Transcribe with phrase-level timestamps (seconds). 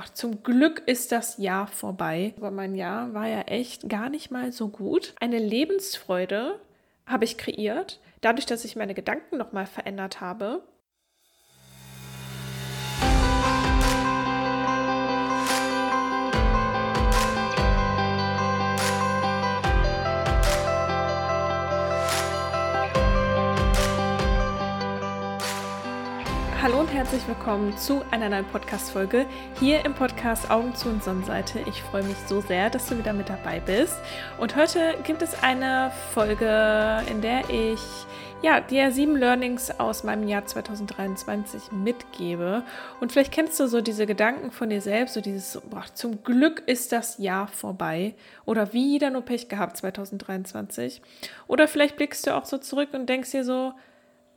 [0.00, 2.34] boah, zum Glück ist das Jahr vorbei.
[2.38, 5.14] Aber mein Jahr war ja echt gar nicht mal so gut.
[5.20, 6.58] Eine Lebensfreude
[7.06, 10.62] habe ich kreiert, dadurch, dass ich meine Gedanken nochmal verändert habe.
[27.00, 29.24] Herzlich willkommen zu einer neuen Podcast-Folge
[29.58, 31.60] hier im Podcast Augen zu und Sonnenseite.
[31.60, 33.96] Ich freue mich so sehr, dass du wieder mit dabei bist.
[34.38, 37.80] Und heute gibt es eine Folge, in der ich
[38.42, 42.64] ja, dir sieben Learnings aus meinem Jahr 2023 mitgebe.
[43.00, 46.62] Und vielleicht kennst du so diese Gedanken von dir selbst, so dieses, boah, zum Glück
[46.66, 48.14] ist das Jahr vorbei.
[48.44, 51.00] Oder wieder nur Pech gehabt 2023.
[51.46, 53.72] Oder vielleicht blickst du auch so zurück und denkst dir so,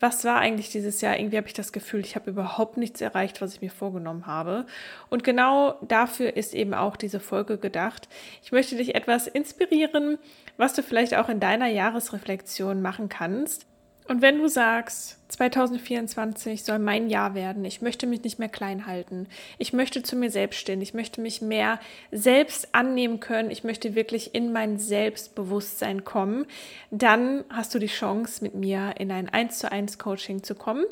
[0.03, 1.17] was war eigentlich dieses Jahr?
[1.17, 4.65] Irgendwie habe ich das Gefühl, ich habe überhaupt nichts erreicht, was ich mir vorgenommen habe.
[5.09, 8.09] Und genau dafür ist eben auch diese Folge gedacht.
[8.43, 10.17] Ich möchte dich etwas inspirieren,
[10.57, 13.65] was du vielleicht auch in deiner Jahresreflexion machen kannst.
[14.07, 18.85] Und wenn du sagst, 2024 soll mein Jahr werden, ich möchte mich nicht mehr klein
[18.85, 21.79] halten, ich möchte zu mir selbst stehen, ich möchte mich mehr
[22.11, 26.45] selbst annehmen können, ich möchte wirklich in mein Selbstbewusstsein kommen,
[26.91, 30.85] dann hast du die Chance, mit mir in ein 1 zu 1 Coaching zu kommen.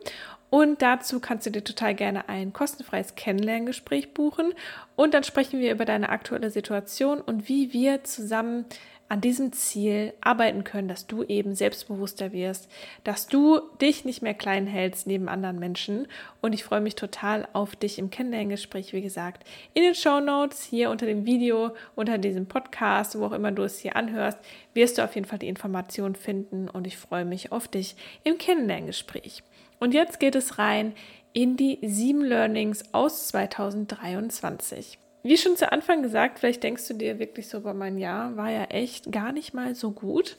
[0.50, 4.54] Und dazu kannst du dir total gerne ein kostenfreies Kennenlerngespräch buchen.
[4.98, 8.66] Und dann sprechen wir über deine aktuelle Situation und wie wir zusammen
[9.12, 12.72] an diesem Ziel arbeiten können, dass du eben selbstbewusster wirst,
[13.04, 16.08] dass du dich nicht mehr klein hältst neben anderen Menschen.
[16.40, 20.64] Und ich freue mich total auf dich im Kennenlerngespräch, wie gesagt, in den Show Notes,
[20.64, 24.38] hier unter dem Video, unter diesem Podcast, wo auch immer du es hier anhörst,
[24.74, 28.38] wirst du auf jeden Fall die Informationen finden und ich freue mich auf dich im
[28.38, 29.44] Kennenlerngespräch.
[29.80, 30.94] Und jetzt geht es rein
[31.34, 34.98] in die sieben Learnings aus 2023.
[35.24, 38.50] Wie schon zu Anfang gesagt, vielleicht denkst du dir wirklich so, bei mein Jahr war
[38.50, 40.38] ja echt gar nicht mal so gut.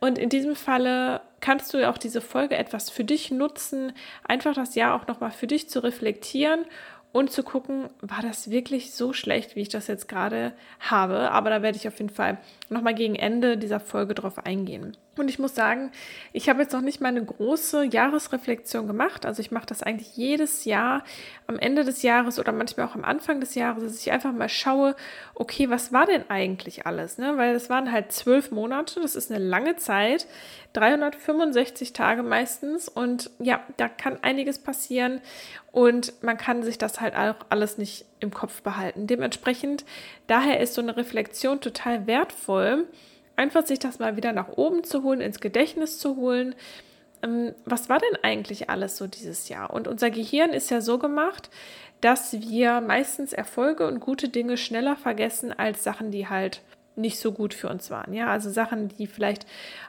[0.00, 3.92] Und in diesem Falle kannst du auch diese Folge etwas für dich nutzen,
[4.26, 6.64] einfach das Jahr auch nochmal für dich zu reflektieren
[7.12, 11.30] und zu gucken, war das wirklich so schlecht, wie ich das jetzt gerade habe.
[11.30, 12.38] Aber da werde ich auf jeden Fall
[12.70, 14.96] nochmal gegen Ende dieser Folge drauf eingehen.
[15.16, 15.90] Und ich muss sagen,
[16.32, 19.26] ich habe jetzt noch nicht mal eine große Jahresreflexion gemacht.
[19.26, 21.04] Also ich mache das eigentlich jedes Jahr
[21.46, 24.48] am Ende des Jahres oder manchmal auch am Anfang des Jahres, dass ich einfach mal
[24.48, 24.94] schaue,
[25.34, 27.18] okay, was war denn eigentlich alles?
[27.18, 27.36] Ne?
[27.36, 30.26] Weil es waren halt zwölf Monate, das ist eine lange Zeit,
[30.72, 32.88] 365 Tage meistens.
[32.88, 35.20] Und ja, da kann einiges passieren
[35.72, 39.06] und man kann sich das halt auch alles nicht im Kopf behalten.
[39.06, 39.84] Dementsprechend,
[40.28, 42.59] daher ist so eine Reflexion total wertvoll
[43.36, 46.54] einfach sich das mal wieder nach oben zu holen, ins Gedächtnis zu holen.
[47.22, 49.72] Ähm, was war denn eigentlich alles so dieses Jahr?
[49.72, 51.50] Und unser Gehirn ist ja so gemacht,
[52.00, 56.62] dass wir meistens Erfolge und gute Dinge schneller vergessen als Sachen, die halt
[56.96, 58.12] nicht so gut für uns waren.
[58.12, 59.46] Ja, also Sachen, die vielleicht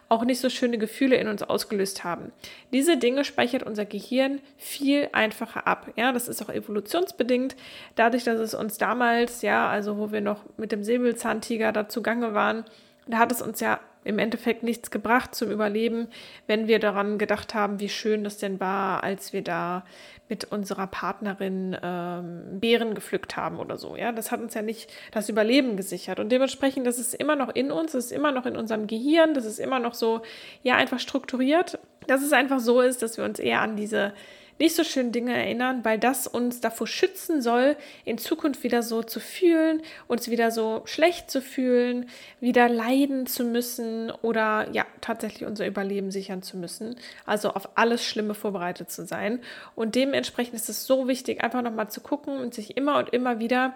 [0.10, 2.32] auch nicht so schöne Gefühle in uns ausgelöst haben.
[2.72, 5.92] Diese Dinge speichert unser Gehirn viel einfacher ab.
[5.96, 7.56] Ja, das ist auch evolutionsbedingt.
[7.96, 12.34] Dadurch, dass es uns damals, ja, also wo wir noch mit dem Säbelzahntiger dazu gange
[12.34, 12.66] waren,
[13.08, 16.08] da hat es uns ja im Endeffekt nichts gebracht zum Überleben,
[16.48, 19.84] wenn wir daran gedacht haben, wie schön das denn war, als wir da
[20.32, 23.98] mit unserer Partnerin ähm, Beeren gepflückt haben oder so.
[23.98, 26.22] Ja, das hat uns ja nicht das Überleben gesichert.
[26.22, 29.34] Und dementsprechend, das ist immer noch in uns, das ist immer noch in unserem Gehirn,
[29.34, 30.22] das ist immer noch so,
[30.64, 34.14] ja, einfach strukturiert, dass es einfach so ist, dass wir uns eher an diese
[34.60, 37.76] nicht so schönen Dinge erinnern, weil das uns davor schützen soll,
[38.06, 42.08] in Zukunft wieder so zu fühlen, uns wieder so schlecht zu fühlen,
[42.40, 46.96] wieder leiden zu müssen oder ja, tatsächlich unser Überleben sichern zu müssen.
[47.26, 49.40] Also auf alles Schlimme vorbereitet zu sein.
[49.76, 53.40] Und dementsprechend ist es so wichtig, einfach nochmal zu gucken und sich immer und immer
[53.40, 53.74] wieder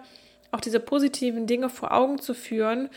[0.52, 2.88] auch diese positiven Dinge vor Augen zu führen.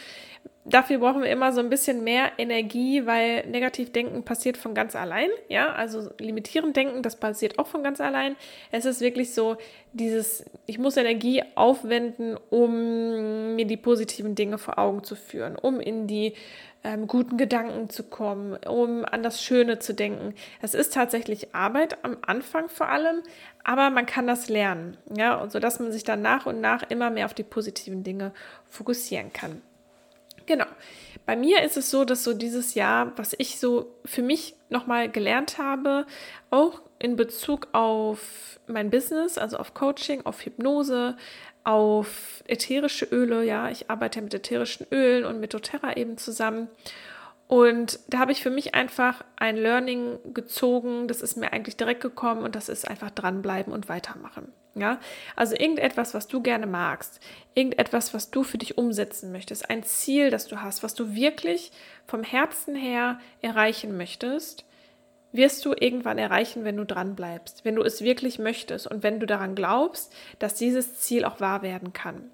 [0.70, 5.30] Dafür brauchen wir immer so ein bisschen mehr Energie, weil Negativdenken passiert von ganz allein.
[5.48, 8.36] Ja, also limitierend denken, das passiert auch von ganz allein.
[8.72, 9.58] Es ist wirklich so
[9.94, 15.80] dieses, ich muss Energie aufwenden, um mir die positiven Dinge vor Augen zu führen, um
[15.80, 16.34] in die
[16.84, 20.36] ähm, guten Gedanken zu kommen, um an das Schöne zu denken.
[20.62, 23.24] Es ist tatsächlich Arbeit am Anfang vor allem,
[23.64, 26.84] aber man kann das lernen, ja, und so dass man sich dann nach und nach
[26.90, 28.34] immer mehr auf die positiven Dinge
[28.70, 29.64] fokussieren kann.
[30.50, 30.66] Genau.
[31.28, 35.08] Bei mir ist es so, dass so dieses Jahr, was ich so für mich nochmal
[35.08, 36.08] gelernt habe,
[36.50, 41.16] auch in Bezug auf mein Business, also auf Coaching, auf Hypnose,
[41.64, 43.44] auf ätherische Öle.
[43.44, 46.68] Ja, ich arbeite mit ätherischen Ölen und mit doTERRA eben zusammen.
[47.48, 52.02] Und da habe ich für mich einfach ein Learning gezogen, das ist mir eigentlich direkt
[52.02, 54.52] gekommen und das ist einfach dranbleiben und weitermachen.
[54.76, 55.00] Ja,
[55.36, 57.20] also irgendetwas, was du gerne magst,
[57.56, 61.72] irgendetwas, was du für dich umsetzen möchtest, ein Ziel, das du hast, was du wirklich
[62.06, 64.66] vom Herzen her erreichen möchtest,
[65.32, 69.20] wirst du irgendwann erreichen, wenn du dran bleibst, wenn du es wirklich möchtest und wenn
[69.20, 72.32] du daran glaubst, dass dieses Ziel auch wahr werden kann.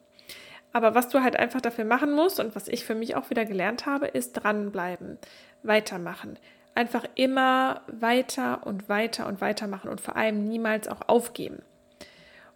[0.72, 3.46] Aber was du halt einfach dafür machen musst und was ich für mich auch wieder
[3.46, 5.18] gelernt habe, ist dranbleiben,
[5.64, 6.38] weitermachen.
[6.74, 11.62] Einfach immer weiter und weiter und weitermachen und vor allem niemals auch aufgeben.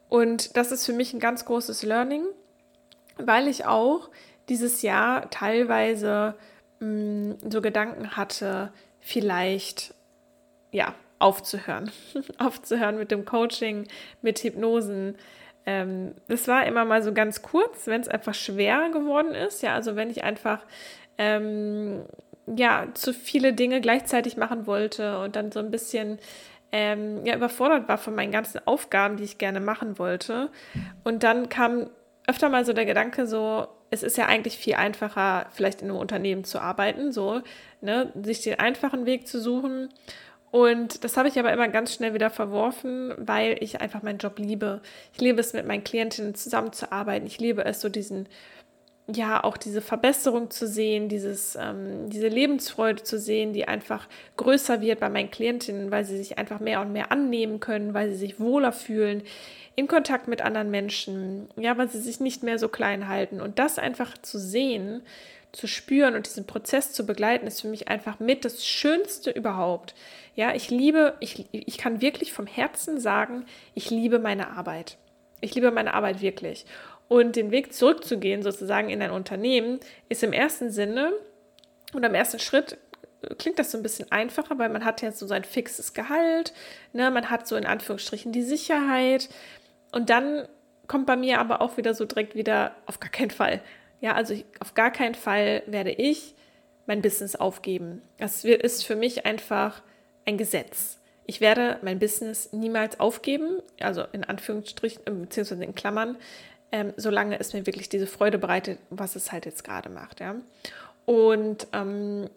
[0.10, 2.24] Und das ist für mich ein ganz großes Learning,
[3.18, 4.10] weil ich auch
[4.50, 6.36] dieses Jahr teilweise
[6.80, 9.94] mh, mm, so Gedanken hatte, vielleicht
[10.72, 11.92] ja aufzuhören,
[12.38, 13.88] aufzuhören mit dem Coaching,
[14.22, 15.16] mit Hypnosen.
[15.66, 19.62] Ähm, das war immer mal so ganz kurz, wenn es einfach schwer geworden ist.
[19.62, 20.66] Ja, also wenn ich einfach
[21.18, 22.06] ähm,
[22.48, 26.18] ja zu viele Dinge gleichzeitig machen wollte und dann so ein bisschen
[26.72, 30.50] ähm, ja, überfordert war von meinen ganzen Aufgaben, die ich gerne machen wollte.
[31.04, 31.90] Und dann kam
[32.28, 36.00] öfter mal so der Gedanke, so, es ist ja eigentlich viel einfacher, vielleicht in einem
[36.00, 37.42] Unternehmen zu arbeiten, so,
[37.82, 39.90] ne, sich den einfachen Weg zu suchen.
[40.52, 44.40] Und das habe ich aber immer ganz schnell wieder verworfen, weil ich einfach meinen Job
[44.40, 44.82] liebe.
[45.14, 47.28] Ich liebe es, mit meinen Klientinnen zusammenzuarbeiten.
[47.28, 48.28] Ich liebe es, so diesen
[49.14, 54.08] ja auch diese Verbesserung zu sehen, dieses, ähm, diese Lebensfreude zu sehen, die einfach
[54.38, 58.10] größer wird bei meinen Klientinnen, weil sie sich einfach mehr und mehr annehmen können, weil
[58.10, 59.24] sie sich wohler fühlen
[59.76, 63.40] in Kontakt mit anderen Menschen, ja, weil sie sich nicht mehr so klein halten.
[63.40, 65.02] Und das einfach zu sehen,
[65.52, 69.96] zu spüren und diesen Prozess zu begleiten, ist für mich einfach mit das Schönste überhaupt.
[70.36, 74.98] Ja, ich liebe, ich, ich kann wirklich vom Herzen sagen, ich liebe meine Arbeit.
[75.42, 76.66] Ich liebe meine Arbeit wirklich.
[77.10, 81.12] Und den Weg zurückzugehen, sozusagen in ein Unternehmen, ist im ersten Sinne
[81.92, 82.78] und am ersten Schritt
[83.38, 86.54] klingt das so ein bisschen einfacher, weil man hat jetzt so sein fixes Gehalt,
[86.94, 89.30] ne, man hat so in Anführungsstrichen die Sicherheit.
[89.92, 90.48] Und dann
[90.88, 93.62] kommt bei mir aber auch wieder so direkt wieder auf gar keinen Fall.
[94.02, 96.36] Ja, also ich, auf gar keinen Fall werde ich
[96.86, 98.02] mein Business aufgeben.
[98.18, 99.82] Das ist für mich einfach
[100.26, 101.00] ein Gesetz.
[101.26, 106.18] Ich werde mein Business niemals aufgeben, also in Anführungsstrichen, äh, beziehungsweise in Klammern,
[106.72, 110.20] ähm, solange es mir wirklich diese Freude bereitet, was es halt jetzt gerade macht.
[110.20, 110.36] Ja?
[111.06, 112.30] Und ähm,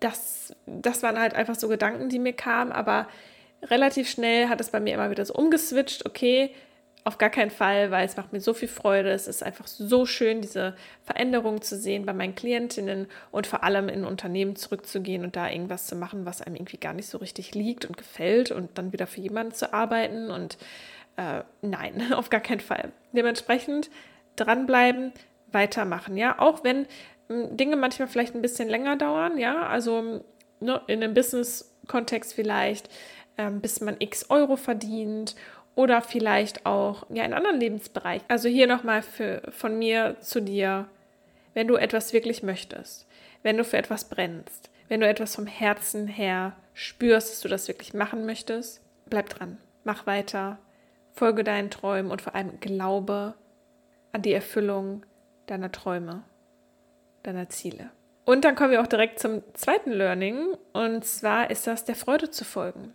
[0.00, 3.08] das, das waren halt einfach so Gedanken, die mir kamen, aber
[3.62, 6.50] relativ schnell hat es bei mir immer wieder so umgeswitcht, okay,
[7.04, 9.10] auf gar keinen Fall, weil es macht mir so viel Freude.
[9.10, 13.88] Es ist einfach so schön, diese Veränderung zu sehen bei meinen Klientinnen und vor allem
[13.88, 17.54] in Unternehmen zurückzugehen und da irgendwas zu machen, was einem irgendwie gar nicht so richtig
[17.54, 20.58] liegt und gefällt und dann wieder für jemanden zu arbeiten und
[21.18, 22.92] äh, nein, auf gar keinen Fall.
[23.12, 23.90] Dementsprechend
[24.36, 25.12] dranbleiben,
[25.50, 26.86] weitermachen, ja, auch wenn
[27.28, 30.24] hm, Dinge manchmal vielleicht ein bisschen länger dauern, ja, also
[30.60, 32.88] ne, in einem Business-Kontext vielleicht,
[33.36, 35.34] ähm, bis man x Euro verdient
[35.74, 38.24] oder vielleicht auch ja in anderen Lebensbereichen.
[38.28, 40.86] Also hier nochmal von mir zu dir,
[41.54, 43.06] wenn du etwas wirklich möchtest,
[43.42, 47.68] wenn du für etwas brennst, wenn du etwas vom Herzen her spürst, dass du das
[47.68, 50.58] wirklich machen möchtest, bleib dran, mach weiter,
[51.18, 53.34] Folge deinen Träumen und vor allem glaube
[54.12, 55.04] an die Erfüllung
[55.46, 56.22] deiner Träume,
[57.24, 57.90] deiner Ziele.
[58.24, 62.30] Und dann kommen wir auch direkt zum zweiten Learning und zwar ist das der Freude
[62.30, 62.94] zu folgen.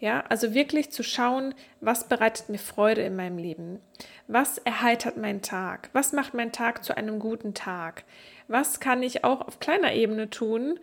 [0.00, 3.80] Ja, also wirklich zu schauen, was bereitet mir Freude in meinem Leben?
[4.26, 5.90] Was erheitert meinen Tag?
[5.92, 8.02] Was macht meinen Tag zu einem guten Tag?
[8.48, 10.80] Was kann ich auch auf kleiner Ebene tun?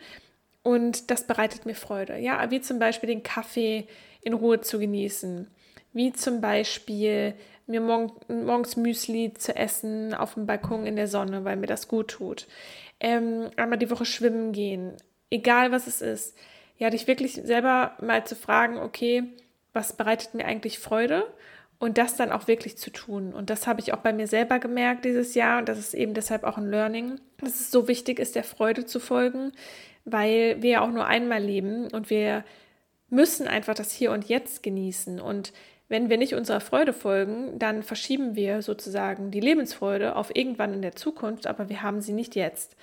[0.64, 2.18] Und das bereitet mir Freude.
[2.18, 3.88] Ja, wie zum Beispiel den Kaffee
[4.22, 5.48] in Ruhe zu genießen
[5.94, 7.36] wie zum Beispiel
[7.68, 8.12] mir morgen,
[8.46, 12.48] morgens Müsli zu essen auf dem Balkon in der Sonne, weil mir das gut tut.
[13.00, 14.94] Ähm, einmal die Woche schwimmen gehen,
[15.30, 16.38] egal was es ist.
[16.78, 19.24] Ja, dich wirklich selber mal zu fragen, okay,
[19.74, 21.26] was bereitet mir eigentlich Freude?
[21.80, 23.34] Und das dann auch wirklich zu tun.
[23.34, 25.58] Und das habe ich auch bei mir selber gemerkt dieses Jahr.
[25.58, 28.86] Und das ist eben deshalb auch ein Learning, dass es so wichtig ist, der Freude
[28.86, 29.52] zu folgen,
[30.06, 32.44] weil wir ja auch nur einmal leben und wir
[33.10, 35.20] müssen einfach das Hier und Jetzt genießen.
[35.20, 35.54] Und
[35.92, 40.82] wenn wir nicht unserer Freude folgen, dann verschieben wir sozusagen die Lebensfreude auf irgendwann in
[40.82, 42.78] der Zukunft, aber wir haben sie nicht jetzt.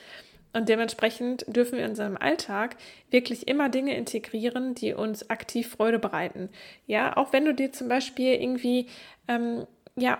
[0.53, 2.77] Und dementsprechend dürfen wir in unserem Alltag
[3.11, 6.50] wirklich immer Dinge integrieren, die uns aktiv Freude bereiten.
[6.87, 8.88] Ja, auch wenn du dir zum Beispiel irgendwie,
[9.27, 10.19] ähm, ja,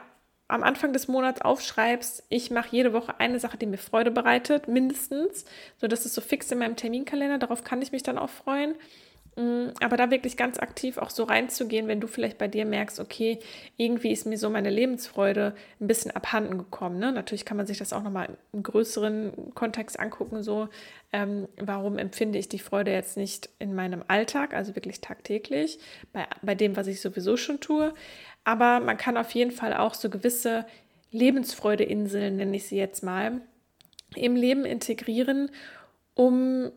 [0.49, 4.67] am Anfang des Monats aufschreibst, ich mache jede Woche eine Sache, die mir Freude bereitet,
[4.67, 5.45] mindestens,
[5.77, 8.75] so dass es so fix in meinem Terminkalender, darauf kann ich mich dann auch freuen.
[9.39, 12.99] Mm, aber da wirklich ganz aktiv auch so reinzugehen, wenn du vielleicht bei dir merkst,
[12.99, 13.39] okay,
[13.77, 16.99] irgendwie ist mir so meine Lebensfreude ein bisschen abhanden gekommen.
[16.99, 17.13] Ne?
[17.13, 20.69] Natürlich kann man sich das auch nochmal im größeren Kontext angucken, so
[21.13, 25.79] ähm, warum empfinde ich die Freude jetzt nicht in meinem Alltag, also wirklich tagtäglich,
[26.13, 27.95] bei, bei dem, was ich sowieso schon tue.
[28.43, 30.67] Aber man kann auf jeden Fall auch so gewisse
[31.13, 33.41] Lebensfreudeinseln, nenne ich sie jetzt mal,
[34.17, 35.53] im Leben integrieren,
[36.15, 36.73] um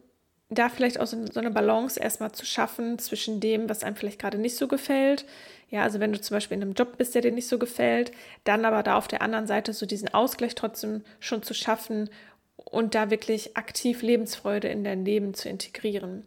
[0.51, 4.37] da vielleicht auch so, eine Balance erstmal zu schaffen zwischen dem, was einem vielleicht gerade
[4.37, 5.25] nicht so gefällt.
[5.69, 8.11] Ja, also wenn du zum Beispiel in einem Job bist, der dir nicht so gefällt,
[8.43, 12.09] dann aber da auf der anderen Seite so diesen Ausgleich trotzdem schon zu schaffen
[12.57, 16.25] und da wirklich aktiv Lebensfreude in dein Leben zu integrieren.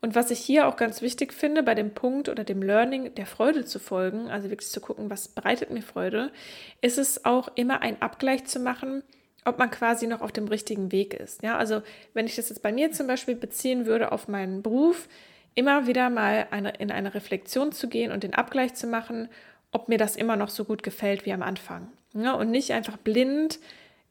[0.00, 3.26] Und was ich hier auch ganz wichtig finde, bei dem Punkt oder dem Learning der
[3.26, 6.32] Freude zu folgen, also wirklich zu gucken, was bereitet mir Freude,
[6.80, 9.02] ist es auch immer ein Abgleich zu machen
[9.44, 11.42] ob man quasi noch auf dem richtigen Weg ist.
[11.42, 11.82] Ja, also
[12.14, 15.08] wenn ich das jetzt bei mir zum Beispiel beziehen würde auf meinen Beruf,
[15.54, 19.28] immer wieder mal eine, in eine Reflexion zu gehen und den Abgleich zu machen,
[19.72, 21.88] ob mir das immer noch so gut gefällt wie am Anfang.
[22.14, 23.58] Ja, und nicht einfach blind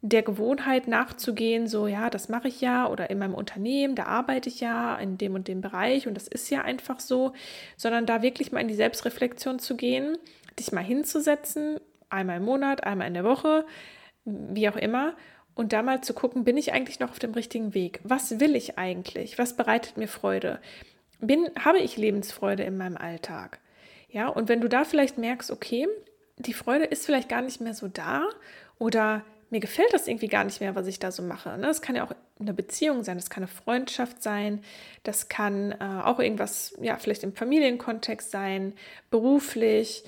[0.02, 4.48] der Gewohnheit nachzugehen, so ja, das mache ich ja oder in meinem Unternehmen, da arbeite
[4.48, 7.34] ich ja in dem und dem Bereich und das ist ja einfach so,
[7.76, 10.18] sondern da wirklich mal in die Selbstreflexion zu gehen,
[10.58, 13.66] dich mal hinzusetzen, einmal im Monat, einmal in der Woche,
[14.56, 15.16] wie auch immer,
[15.56, 18.00] und da mal zu gucken, bin ich eigentlich noch auf dem richtigen Weg?
[18.04, 19.38] Was will ich eigentlich?
[19.38, 20.60] Was bereitet mir Freude?
[21.20, 23.60] Bin, habe ich Lebensfreude in meinem Alltag?
[24.10, 25.88] Ja, und wenn du da vielleicht merkst, okay,
[26.38, 28.24] die Freude ist vielleicht gar nicht mehr so da
[28.78, 31.50] oder mir gefällt das irgendwie gar nicht mehr, was ich da so mache.
[31.58, 31.68] Ne?
[31.68, 34.62] Das kann ja auch eine Beziehung sein, das kann eine Freundschaft sein,
[35.04, 38.74] das kann äh, auch irgendwas, ja, vielleicht im Familienkontext sein,
[39.10, 40.04] beruflich,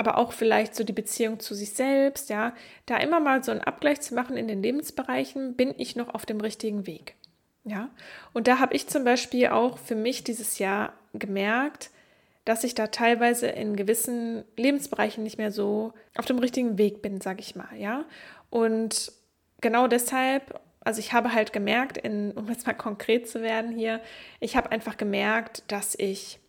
[0.00, 2.54] aber auch vielleicht so die Beziehung zu sich selbst, ja,
[2.86, 6.24] da immer mal so einen Abgleich zu machen in den Lebensbereichen, bin ich noch auf
[6.24, 7.16] dem richtigen Weg,
[7.64, 7.90] ja.
[8.32, 11.90] Und da habe ich zum Beispiel auch für mich dieses Jahr gemerkt,
[12.46, 17.20] dass ich da teilweise in gewissen Lebensbereichen nicht mehr so auf dem richtigen Weg bin,
[17.20, 18.06] sage ich mal, ja.
[18.48, 19.12] Und
[19.60, 24.00] genau deshalb, also ich habe halt gemerkt, in, um jetzt mal konkret zu werden hier,
[24.40, 26.40] ich habe einfach gemerkt, dass ich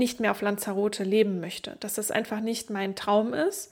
[0.00, 3.70] nicht mehr auf Lanzarote leben möchte, dass das einfach nicht mein Traum ist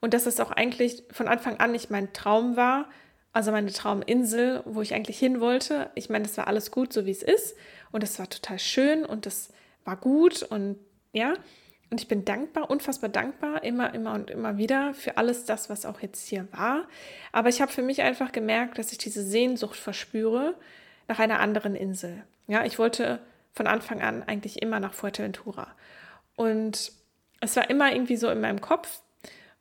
[0.00, 2.90] und dass es auch eigentlich von Anfang an nicht mein Traum war,
[3.32, 5.90] also meine Trauminsel, wo ich eigentlich hin wollte.
[5.94, 7.56] Ich meine, das war alles gut, so wie es ist
[7.90, 9.48] und es war total schön und es
[9.84, 10.76] war gut und
[11.12, 11.32] ja,
[11.90, 15.86] und ich bin dankbar, unfassbar dankbar, immer, immer und immer wieder für alles das, was
[15.86, 16.86] auch jetzt hier war.
[17.32, 20.54] Aber ich habe für mich einfach gemerkt, dass ich diese Sehnsucht verspüre
[21.06, 22.24] nach einer anderen Insel.
[22.46, 23.20] Ja, ich wollte
[23.58, 25.66] von Anfang an eigentlich immer nach Fuerteventura.
[26.36, 26.92] Und
[27.40, 29.02] es war immer irgendwie so in meinem Kopf.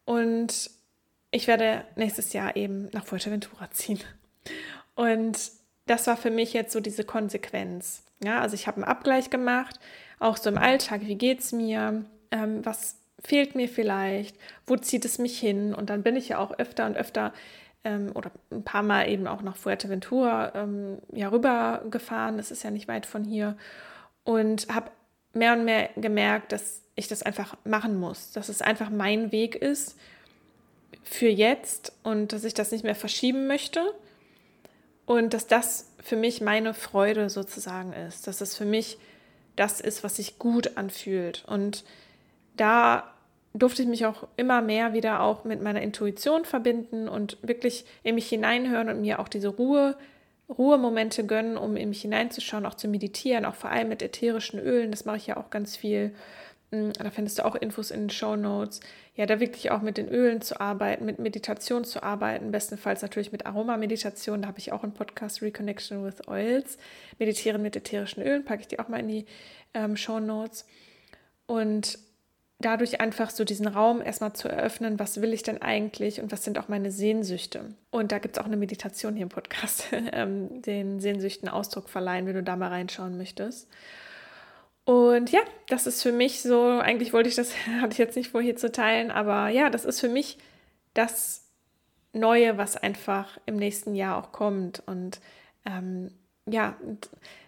[0.05, 0.69] Und
[1.31, 3.99] ich werde nächstes Jahr eben nach Fuerteventura ziehen.
[4.95, 5.51] Und
[5.87, 8.03] das war für mich jetzt so diese Konsequenz.
[8.23, 9.79] Ja, also ich habe einen Abgleich gemacht,
[10.19, 14.35] auch so im Alltag, wie geht es mir, ähm, was fehlt mir vielleicht,
[14.65, 15.73] wo zieht es mich hin?
[15.73, 17.33] Und dann bin ich ja auch öfter und öfter
[17.83, 22.37] ähm, oder ein paar Mal eben auch nach Fuerteventura ähm, ja rübergefahren.
[22.37, 23.57] Das ist ja nicht weit von hier
[24.27, 24.91] und habe
[25.31, 29.55] mehr und mehr gemerkt, dass ich das einfach machen muss, dass es einfach mein Weg
[29.55, 29.97] ist
[31.01, 33.93] für jetzt und dass ich das nicht mehr verschieben möchte
[35.05, 38.97] und dass das für mich meine Freude sozusagen ist, dass es für mich
[39.55, 41.45] das ist, was sich gut anfühlt.
[41.47, 41.85] Und
[42.57, 43.13] da
[43.53, 48.15] durfte ich mich auch immer mehr wieder auch mit meiner Intuition verbinden und wirklich in
[48.15, 49.95] mich hineinhören und mir auch diese Ruhe
[50.49, 54.91] Ruhemomente gönnen, um in mich hineinzuschauen, auch zu meditieren, auch vor allem mit ätherischen Ölen.
[54.91, 56.13] Das mache ich ja auch ganz viel.
[56.71, 58.79] Mm, da findest du auch Infos in den Show Notes.
[59.15, 63.31] Ja, da wirklich auch mit den Ölen zu arbeiten, mit Meditation zu arbeiten, bestenfalls natürlich
[63.31, 64.41] mit Aromameditation.
[64.41, 66.77] Da habe ich auch einen Podcast Reconnection with Oils.
[67.19, 69.25] Meditieren mit ätherischen Ölen, packe ich dir auch mal in die
[69.73, 70.65] ähm, Show Notes.
[71.45, 71.99] Und
[72.59, 76.43] dadurch einfach so diesen Raum erstmal zu eröffnen, was will ich denn eigentlich und was
[76.43, 77.75] sind auch meine Sehnsüchte.
[77.91, 82.25] Und da gibt es auch eine Meditation hier im Podcast, ähm, den Sehnsüchten Ausdruck verleihen,
[82.25, 83.69] wenn du da mal reinschauen möchtest.
[84.85, 88.31] Und ja, das ist für mich so, eigentlich wollte ich das, hatte ich jetzt nicht
[88.31, 90.37] vor hier zu teilen, aber ja, das ist für mich
[90.93, 91.43] das
[92.13, 94.81] Neue, was einfach im nächsten Jahr auch kommt.
[94.87, 95.19] Und
[95.65, 96.11] ähm,
[96.47, 96.75] ja,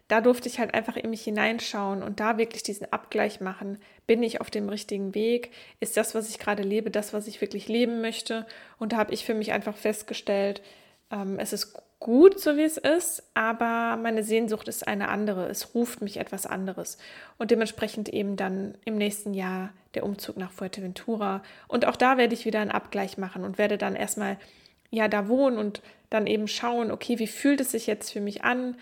[0.09, 3.77] da durfte ich halt einfach in mich hineinschauen und da wirklich diesen Abgleich machen.
[4.07, 5.51] Bin ich auf dem richtigen Weg?
[5.79, 8.47] Ist das, was ich gerade lebe, das, was ich wirklich leben möchte?
[8.79, 10.63] Und da habe ich für mich einfach festgestellt,
[11.11, 15.47] ähm, es ist gut, so wie es ist, aber meine Sehnsucht ist eine andere.
[15.47, 16.97] Es ruft mich etwas anderes.
[17.37, 21.43] Und dementsprechend eben dann im nächsten Jahr der Umzug nach Fuerteventura.
[21.67, 24.37] Und auch da werde ich wieder einen Abgleich machen und werde dann erstmal
[24.89, 28.43] ja da wohnen und dann eben schauen, okay, wie fühlt es sich jetzt für mich
[28.43, 28.75] an?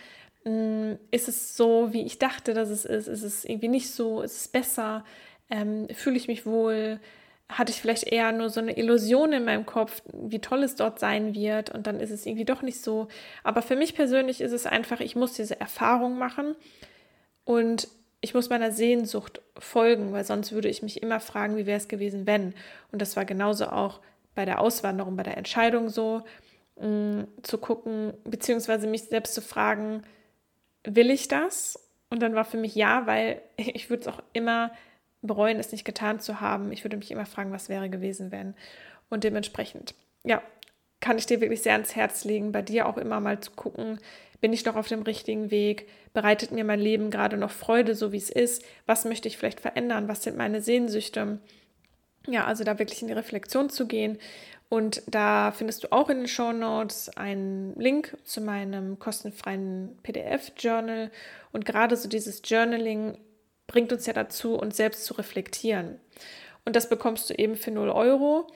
[0.49, 3.07] Mm, ist es so, wie ich dachte, dass es ist?
[3.07, 4.21] Ist es irgendwie nicht so?
[4.21, 5.03] Ist es besser?
[5.49, 6.99] Ähm, Fühle ich mich wohl?
[7.49, 10.99] Hatte ich vielleicht eher nur so eine Illusion in meinem Kopf, wie toll es dort
[10.99, 13.07] sein wird und dann ist es irgendwie doch nicht so.
[13.43, 16.55] Aber für mich persönlich ist es einfach, ich muss diese Erfahrung machen
[17.45, 17.87] und
[18.19, 21.87] ich muss meiner Sehnsucht folgen, weil sonst würde ich mich immer fragen, wie wäre es
[21.87, 22.53] gewesen, wenn.
[22.91, 24.01] Und das war genauso auch
[24.35, 26.23] bei der Auswanderung, bei der Entscheidung so,
[26.79, 30.03] mh, mm, zu gucken, beziehungsweise mich selbst zu fragen,
[30.95, 31.79] will ich das?
[32.09, 34.71] Und dann war für mich ja, weil ich würde es auch immer
[35.21, 36.71] bereuen, es nicht getan zu haben.
[36.71, 38.55] Ich würde mich immer fragen, was wäre gewesen, wenn.
[39.09, 40.41] Und dementsprechend, ja,
[40.99, 43.99] kann ich dir wirklich sehr ans Herz legen, bei dir auch immer mal zu gucken,
[44.41, 45.87] bin ich noch auf dem richtigen Weg?
[46.13, 48.63] Bereitet mir mein Leben gerade noch Freude, so wie es ist?
[48.85, 50.07] Was möchte ich vielleicht verändern?
[50.07, 51.39] Was sind meine Sehnsüchte?
[52.27, 54.19] Ja, also da wirklich in die Reflexion zu gehen.
[54.69, 61.09] Und da findest du auch in den Show Notes einen Link zu meinem kostenfreien PDF-Journal.
[61.53, 63.17] Und gerade so dieses Journaling
[63.67, 65.99] bringt uns ja dazu, uns selbst zu reflektieren.
[66.65, 68.47] Und das bekommst du eben für 0 Euro.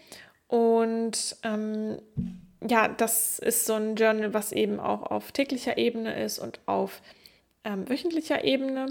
[0.47, 2.01] Und ähm,
[2.67, 7.01] ja, das ist so ein Journal, was eben auch auf täglicher Ebene ist und auf
[7.63, 8.87] ähm, wöchentlicher Ebene.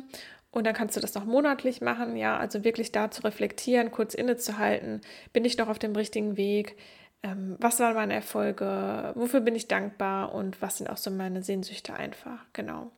[0.52, 4.14] Und dann kannst du das noch monatlich machen, ja, also wirklich da zu reflektieren, kurz
[4.14, 5.00] innezuhalten,
[5.32, 6.76] bin ich noch auf dem richtigen Weg,
[7.22, 11.42] ähm, was waren meine Erfolge, wofür bin ich dankbar und was sind auch so meine
[11.42, 12.90] Sehnsüchte einfach, genau.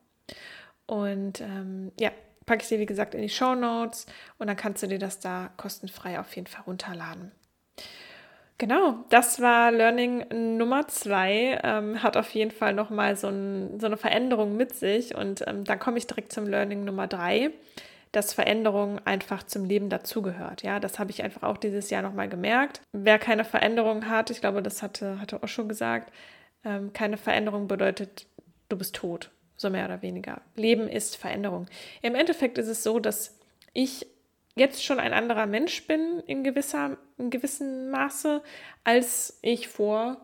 [0.85, 2.11] Und ähm, ja,
[2.45, 4.05] packe ich dir wie gesagt in die Show Notes
[4.37, 7.31] und dann kannst du dir das da kostenfrei auf jeden Fall runterladen.
[8.59, 11.59] Genau, das war Learning Nummer zwei.
[11.63, 15.15] Ähm, hat auf jeden Fall nochmal so, ein, so eine Veränderung mit sich.
[15.15, 17.51] Und ähm, dann komme ich direkt zum Learning Nummer drei,
[18.13, 20.63] dass Veränderung einfach zum Leben dazugehört.
[20.63, 22.79] Ja, das habe ich einfach auch dieses Jahr nochmal gemerkt.
[22.93, 26.13] Wer keine Veränderung hat, ich glaube, das hatte, hatte schon gesagt,
[26.63, 28.27] ähm, keine Veränderung bedeutet,
[28.69, 30.41] du bist tot, so mehr oder weniger.
[30.55, 31.65] Leben ist Veränderung.
[32.03, 33.35] Im Endeffekt ist es so, dass
[33.73, 34.05] ich
[34.55, 38.43] jetzt schon ein anderer Mensch bin in, gewisser, in gewissem Maße,
[38.83, 40.17] als ich vor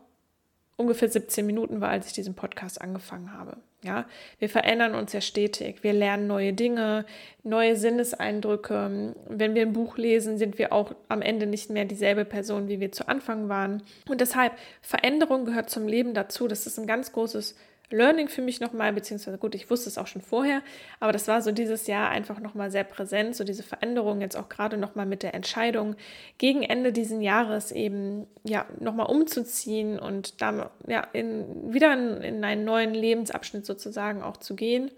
[0.78, 3.58] ungefähr 17 Minuten war, als ich diesen Podcast angefangen habe.
[3.82, 4.06] Ja,
[4.40, 5.84] wir verändern uns ja stetig.
[5.84, 7.06] Wir lernen neue Dinge,
[7.44, 9.16] neue Sinneseindrücke.
[9.30, 12.82] Wenn wir ein Buch lesen, sind wir auch am Ende nicht mehr dieselbe Person, wie
[12.82, 13.82] wir zu Anfang waren.
[14.10, 16.50] Und deshalb, Veränderung gehört zum Leben dazu.
[16.50, 17.56] Das ist ein ganz großes
[17.92, 20.62] Learning für mich nochmal, beziehungsweise gut, ich wusste es auch schon vorher,
[21.00, 24.50] aber das war so dieses Jahr einfach nochmal sehr präsent, so diese Veränderung jetzt auch
[24.50, 25.96] gerade nochmal mit der Entscheidung,
[26.38, 32.44] gegen Ende diesen Jahres eben ja nochmal umzuziehen und da ja in, wieder in, in
[32.44, 34.92] einen neuen Lebensabschnitt sozusagen auch zu gehen.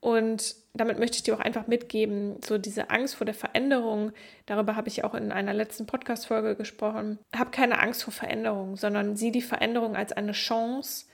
[0.00, 4.12] Und damit möchte ich dir auch einfach mitgeben, so diese Angst vor der Veränderung,
[4.46, 7.18] darüber habe ich auch in einer letzten Podcast-Folge gesprochen.
[7.36, 11.06] Hab keine Angst vor Veränderung, sondern sieh die Veränderung als eine Chance,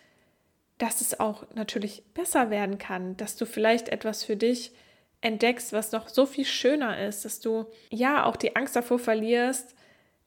[0.84, 4.72] dass es auch natürlich besser werden kann, dass du vielleicht etwas für dich
[5.22, 9.74] entdeckst, was noch so viel schöner ist, dass du ja auch die Angst davor verlierst,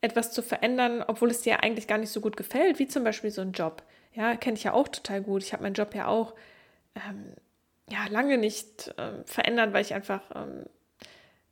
[0.01, 3.29] etwas zu verändern, obwohl es dir eigentlich gar nicht so gut gefällt, wie zum Beispiel
[3.29, 3.83] so ein Job.
[4.15, 5.43] Ja, kenne ich ja auch total gut.
[5.43, 6.33] Ich habe meinen Job ja auch
[6.95, 7.33] ähm,
[7.87, 10.65] ja, lange nicht ähm, verändert, weil ich einfach ähm,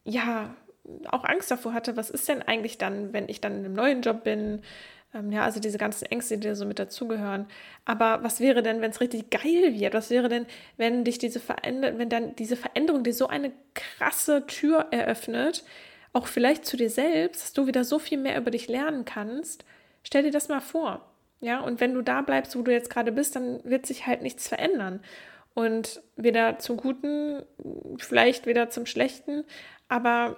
[0.04, 0.56] ja
[1.12, 4.02] auch Angst davor hatte, was ist denn eigentlich dann, wenn ich dann in einem neuen
[4.02, 4.64] Job bin?
[5.16, 7.48] Ähm, ja, also diese ganzen Ängste, die da so mit dazugehören.
[7.86, 9.94] Aber was wäre denn, wenn es richtig geil wird?
[9.94, 10.46] Was wäre denn,
[10.78, 15.64] wenn dich diese Veränderung, wenn dann diese Veränderung dir so eine krasse Tür eröffnet,
[16.14, 19.66] auch vielleicht zu dir selbst, dass du wieder so viel mehr über dich lernen kannst?
[20.04, 21.10] Stell dir das mal vor.
[21.40, 24.22] Ja, und wenn du da bleibst, wo du jetzt gerade bist, dann wird sich halt
[24.22, 25.02] nichts verändern.
[25.54, 27.44] Und weder zum Guten,
[27.98, 29.46] vielleicht weder zum Schlechten,
[29.88, 30.38] aber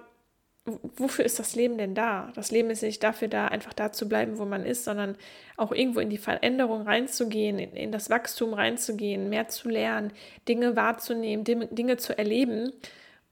[0.96, 2.32] wofür ist das Leben denn da?
[2.34, 5.16] Das Leben ist nicht dafür da, einfach da zu bleiben, wo man ist, sondern
[5.56, 10.12] auch irgendwo in die Veränderung reinzugehen, in, in das Wachstum reinzugehen, mehr zu lernen,
[10.48, 12.72] Dinge wahrzunehmen, Dinge zu erleben.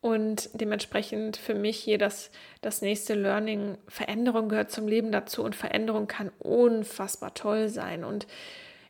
[0.01, 5.57] Und dementsprechend für mich hier das, das nächste Learning, Veränderung gehört zum Leben dazu und
[5.57, 8.05] Veränderung kann unfassbar toll sein.
[8.05, 8.27] Und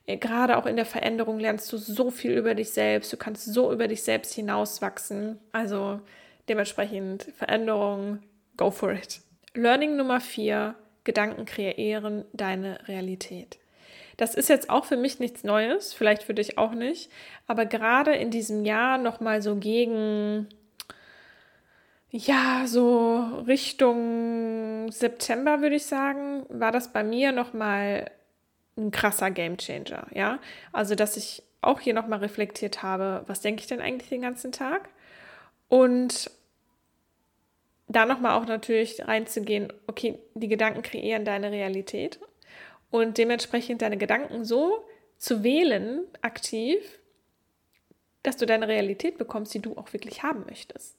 [0.05, 3.45] äh, gerade auch in der Veränderung lernst du so viel über dich selbst, du kannst
[3.45, 5.39] so über dich selbst hinauswachsen.
[5.51, 6.01] Also
[6.49, 8.19] dementsprechend Veränderung
[8.57, 9.21] Go for it.
[9.53, 13.57] Learning Nummer vier, Gedanken kreieren deine Realität.
[14.17, 17.11] Das ist jetzt auch für mich nichts Neues, vielleicht für dich auch nicht,
[17.45, 20.47] aber gerade in diesem Jahr nochmal so gegen,
[22.09, 28.09] ja, so Richtung September würde ich sagen, war das bei mir nochmal
[28.75, 30.39] ein krasser Gamechanger, ja.
[30.71, 34.51] Also, dass ich auch hier nochmal reflektiert habe, was denke ich denn eigentlich den ganzen
[34.51, 34.89] Tag?
[35.67, 36.31] Und
[37.87, 42.19] da nochmal auch natürlich reinzugehen, okay, die Gedanken kreieren deine Realität
[42.91, 44.85] und dementsprechend deine Gedanken so
[45.17, 46.99] zu wählen, aktiv,
[48.23, 50.97] dass du deine Realität bekommst, die du auch wirklich haben möchtest.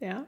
[0.00, 0.26] Ja.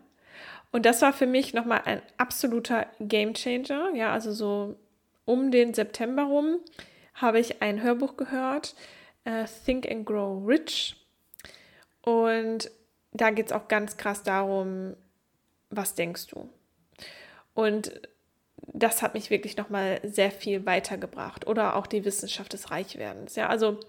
[0.71, 3.95] Und das war für mich nochmal ein absoluter Game Changer.
[3.95, 4.77] Ja, also so
[5.25, 6.61] um den September rum
[7.15, 8.75] habe ich ein Hörbuch gehört,
[9.27, 10.97] uh, Think and Grow Rich.
[12.03, 12.71] Und
[13.13, 14.95] da geht es auch ganz krass darum,
[15.71, 16.49] was denkst du?
[17.55, 18.01] Und
[18.73, 21.47] das hat mich wirklich nochmal sehr viel weitergebracht.
[21.47, 23.37] Oder auch die Wissenschaft des Reichwerdens.
[23.37, 23.81] Ja, also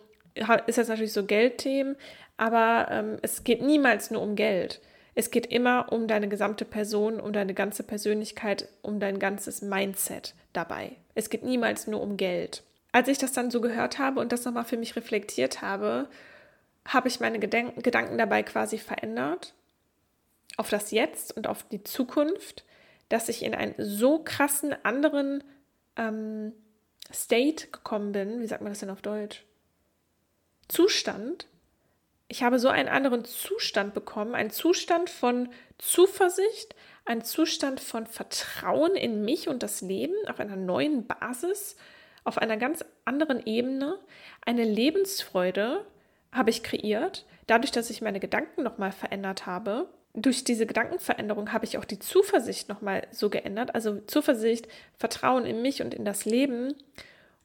[0.68, 1.96] ist jetzt natürlich so Geldthemen,
[2.38, 4.80] aber ähm, es geht niemals nur um Geld.
[5.16, 10.34] Es geht immer um deine gesamte Person, um deine ganze Persönlichkeit, um dein ganzes Mindset
[10.54, 10.96] dabei.
[11.16, 12.64] Es geht niemals nur um Geld.
[12.92, 16.08] Als ich das dann so gehört habe und das nochmal für mich reflektiert habe,
[16.86, 19.54] habe ich meine Gedenk Gedanken dabei quasi verändert
[20.60, 22.66] auf das Jetzt und auf die Zukunft,
[23.08, 25.42] dass ich in einen so krassen anderen
[25.96, 26.52] ähm,
[27.14, 28.42] State gekommen bin.
[28.42, 29.46] Wie sagt man das denn auf Deutsch?
[30.68, 31.48] Zustand.
[32.28, 38.96] Ich habe so einen anderen Zustand bekommen, einen Zustand von Zuversicht, einen Zustand von Vertrauen
[38.96, 41.78] in mich und das Leben auf einer neuen Basis,
[42.26, 43.98] auf einer ganz anderen Ebene,
[44.46, 45.86] eine Lebensfreude,
[46.34, 49.90] habe ich kreiert, dadurch, dass ich meine Gedanken nochmal verändert habe.
[50.14, 53.76] Durch diese Gedankenveränderung habe ich auch die Zuversicht nochmal so geändert.
[53.76, 54.68] Also Zuversicht,
[54.98, 56.74] Vertrauen in mich und in das Leben.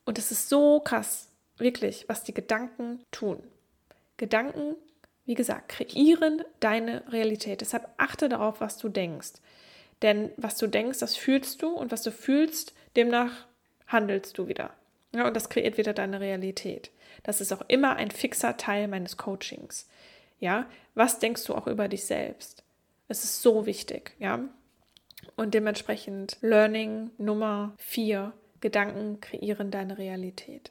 [0.05, 3.43] Und es ist so krass, wirklich, was die Gedanken tun.
[4.17, 4.77] Gedanken,
[5.27, 7.61] wie gesagt, kreieren deine Realität.
[7.61, 9.33] Deshalb achte darauf, was du denkst.
[10.03, 13.47] Denn was du denkst, das fühlst du und was du fühlst, demnach
[13.87, 14.71] handelst du wieder.
[15.15, 16.91] Ja, und das kreiert wieder deine Realität.
[17.23, 19.89] Das ist auch immer ein fixer Teil meines Coachings.
[20.45, 22.65] Ja, was denkst du auch über dich selbst?
[23.09, 24.47] Es ist so wichtig, ja.
[25.37, 30.71] Und dementsprechend Learning Nummer vier: Gedanken kreieren deine Realität.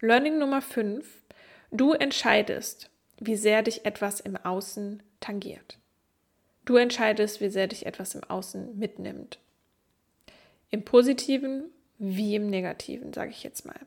[0.00, 1.24] Learning Nummer fünf:
[1.72, 2.88] Du entscheidest,
[3.18, 5.80] wie sehr dich etwas im Außen tangiert.
[6.64, 9.40] Du entscheidest, wie sehr dich etwas im Außen mitnimmt.
[10.70, 11.64] Im Positiven
[12.00, 13.78] wie im Negativen, sage ich jetzt mal.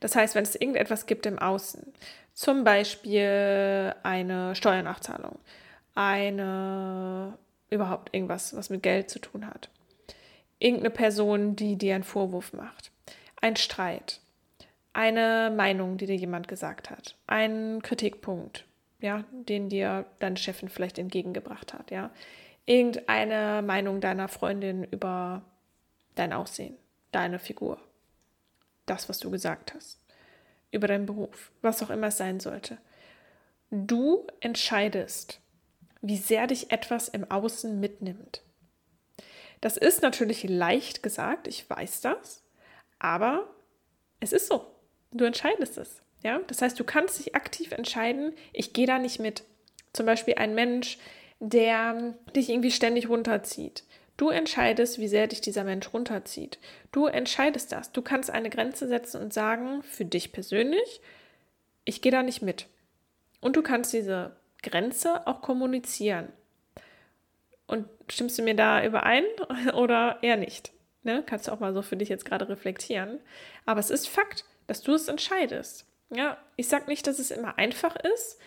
[0.00, 1.92] Das heißt, wenn es irgendetwas gibt im Außen,
[2.34, 5.38] zum Beispiel eine Steuernachzahlung,
[5.94, 7.38] eine
[7.70, 9.70] überhaupt irgendwas, was mit Geld zu tun hat,
[10.58, 12.92] irgendeine Person, die dir einen Vorwurf macht,
[13.40, 14.20] ein Streit,
[14.92, 18.66] eine Meinung, die dir jemand gesagt hat, ein Kritikpunkt,
[19.00, 22.10] ja, den dir deine Chefin vielleicht entgegengebracht hat, ja,
[22.66, 25.42] irgendeine Meinung deiner Freundin über
[26.14, 26.76] dein Aussehen
[27.14, 27.80] deine Figur.
[28.86, 29.98] Das, was du gesagt hast.
[30.70, 31.52] Über deinen Beruf.
[31.62, 32.78] Was auch immer es sein sollte.
[33.70, 35.40] Du entscheidest,
[36.00, 38.42] wie sehr dich etwas im Außen mitnimmt.
[39.60, 42.42] Das ist natürlich leicht gesagt, ich weiß das,
[42.98, 43.48] aber
[44.20, 44.66] es ist so.
[45.10, 46.02] Du entscheidest es.
[46.22, 46.40] Ja?
[46.46, 49.44] Das heißt, du kannst dich aktiv entscheiden, ich gehe da nicht mit.
[49.92, 50.98] Zum Beispiel ein Mensch,
[51.40, 53.84] der dich irgendwie ständig runterzieht,
[54.16, 56.58] Du entscheidest, wie sehr dich dieser Mensch runterzieht.
[56.92, 57.90] Du entscheidest das.
[57.90, 61.00] Du kannst eine Grenze setzen und sagen, für dich persönlich,
[61.84, 62.66] ich gehe da nicht mit.
[63.40, 66.32] Und du kannst diese Grenze auch kommunizieren.
[67.66, 69.24] Und stimmst du mir da überein
[69.74, 70.72] oder eher nicht?
[71.02, 71.22] Ne?
[71.26, 73.20] Kannst du auch mal so für dich jetzt gerade reflektieren.
[73.66, 75.86] Aber es ist Fakt, dass du es entscheidest.
[76.10, 78.38] Ja, ich sage nicht, dass es immer einfach ist,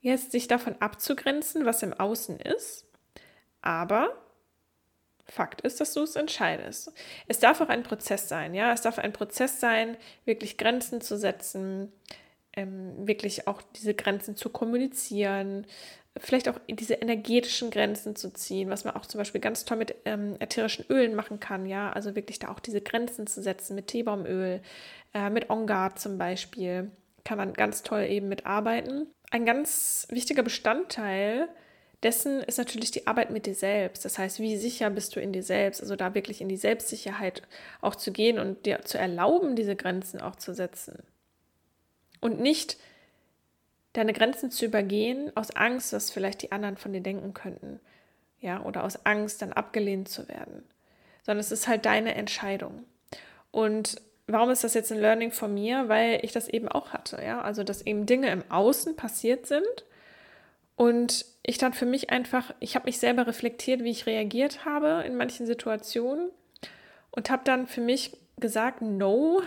[0.00, 2.86] jetzt sich davon abzugrenzen, was im Außen ist.
[3.60, 4.16] Aber
[5.24, 6.92] Fakt ist, dass du es entscheidest.
[7.28, 8.72] Es darf auch ein Prozess sein, ja.
[8.72, 11.92] Es darf ein Prozess sein, wirklich Grenzen zu setzen,
[12.54, 15.66] ähm, wirklich auch diese Grenzen zu kommunizieren,
[16.18, 19.94] vielleicht auch diese energetischen Grenzen zu ziehen, was man auch zum Beispiel ganz toll mit
[20.04, 21.90] ähm, ätherischen Ölen machen kann, ja.
[21.92, 24.60] Also wirklich da auch diese Grenzen zu setzen mit Teebaumöl,
[25.14, 26.90] äh, mit Ongard zum Beispiel,
[27.24, 29.06] kann man ganz toll eben mitarbeiten.
[29.30, 31.48] Ein ganz wichtiger Bestandteil
[32.02, 34.04] dessen ist natürlich die Arbeit mit dir selbst.
[34.04, 35.80] Das heißt, wie sicher bist du in dir selbst?
[35.80, 37.42] Also da wirklich in die Selbstsicherheit
[37.80, 41.02] auch zu gehen und dir zu erlauben, diese Grenzen auch zu setzen.
[42.20, 42.76] Und nicht
[43.92, 47.80] deine Grenzen zu übergehen aus Angst, was vielleicht die anderen von dir denken könnten.
[48.40, 50.64] Ja, oder aus Angst, dann abgelehnt zu werden.
[51.22, 52.84] Sondern es ist halt deine Entscheidung.
[53.52, 55.88] Und warum ist das jetzt ein Learning von mir?
[55.88, 57.40] Weil ich das eben auch hatte, ja.
[57.42, 59.84] Also, dass eben Dinge im Außen passiert sind
[60.76, 65.04] und ich dann für mich einfach, ich habe mich selber reflektiert, wie ich reagiert habe
[65.06, 66.30] in manchen Situationen
[67.10, 69.42] und habe dann für mich gesagt, no,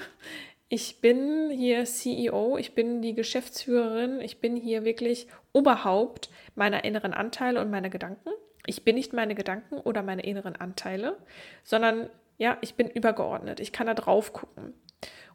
[0.67, 7.13] ich bin hier CEO, ich bin die Geschäftsführerin, ich bin hier wirklich Oberhaupt meiner inneren
[7.13, 8.29] Anteile und meiner Gedanken.
[8.65, 11.17] Ich bin nicht meine Gedanken oder meine inneren Anteile,
[11.63, 13.59] sondern ja, ich bin übergeordnet.
[13.59, 14.73] Ich kann da drauf gucken.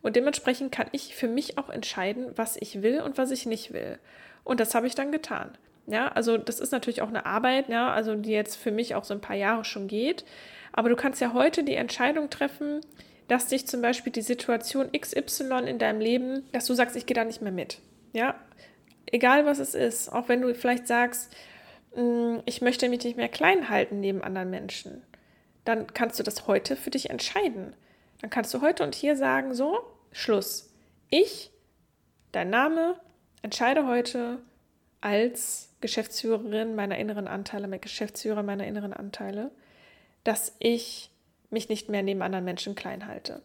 [0.02, 3.72] Und dementsprechend kann ich für mich auch entscheiden, was ich will und was ich nicht
[3.72, 3.98] will.
[4.44, 5.56] Und das habe ich dann getan.
[5.90, 9.02] Ja, also das ist natürlich auch eine Arbeit, ja, also die jetzt für mich auch
[9.02, 10.24] so ein paar Jahre schon geht.
[10.72, 12.80] Aber du kannst ja heute die Entscheidung treffen,
[13.26, 17.14] dass dich zum Beispiel die Situation XY in deinem Leben, dass du sagst, ich gehe
[17.16, 17.80] da nicht mehr mit.
[18.12, 18.36] Ja,
[19.06, 21.34] egal was es ist, auch wenn du vielleicht sagst,
[21.96, 25.02] mm, ich möchte mich nicht mehr klein halten neben anderen Menschen,
[25.64, 27.74] dann kannst du das heute für dich entscheiden.
[28.20, 29.80] Dann kannst du heute und hier sagen, so,
[30.12, 30.72] Schluss.
[31.08, 31.50] Ich,
[32.30, 32.94] dein Name,
[33.42, 34.38] entscheide heute
[35.00, 39.50] als Geschäftsführerin meiner inneren Anteile, mein Geschäftsführer meiner inneren Anteile,
[40.24, 41.10] dass ich
[41.50, 43.42] mich nicht mehr neben anderen Menschen klein halte.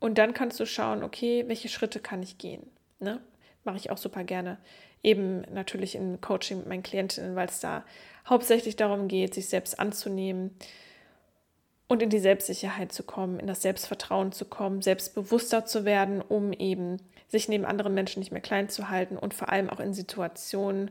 [0.00, 2.62] Und dann kannst du schauen, okay, welche Schritte kann ich gehen?
[2.98, 3.20] Ne?
[3.64, 4.58] Mache ich auch super gerne.
[5.02, 7.84] Eben natürlich im Coaching mit meinen Klientinnen, weil es da
[8.28, 10.56] hauptsächlich darum geht, sich selbst anzunehmen
[11.88, 16.52] und in die Selbstsicherheit zu kommen, in das Selbstvertrauen zu kommen, selbstbewusster zu werden, um
[16.52, 16.96] eben
[17.28, 20.90] sich neben anderen Menschen nicht mehr klein zu halten und vor allem auch in Situationen,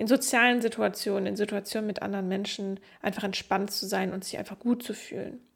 [0.00, 4.58] in sozialen Situationen, in Situationen mit anderen Menschen einfach entspannt zu sein und sich einfach
[4.58, 5.46] gut zu fühlen.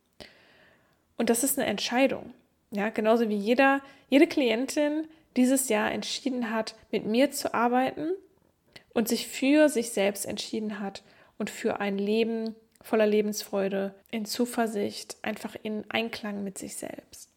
[1.16, 2.34] Und das ist eine Entscheidung.
[2.70, 3.80] Ja, genauso wie jeder,
[4.10, 8.10] jede Klientin dieses Jahr entschieden hat, mit mir zu arbeiten
[8.92, 11.02] und sich für sich selbst entschieden hat
[11.38, 17.30] und für ein Leben voller Lebensfreude, in Zuversicht, einfach in Einklang mit sich selbst.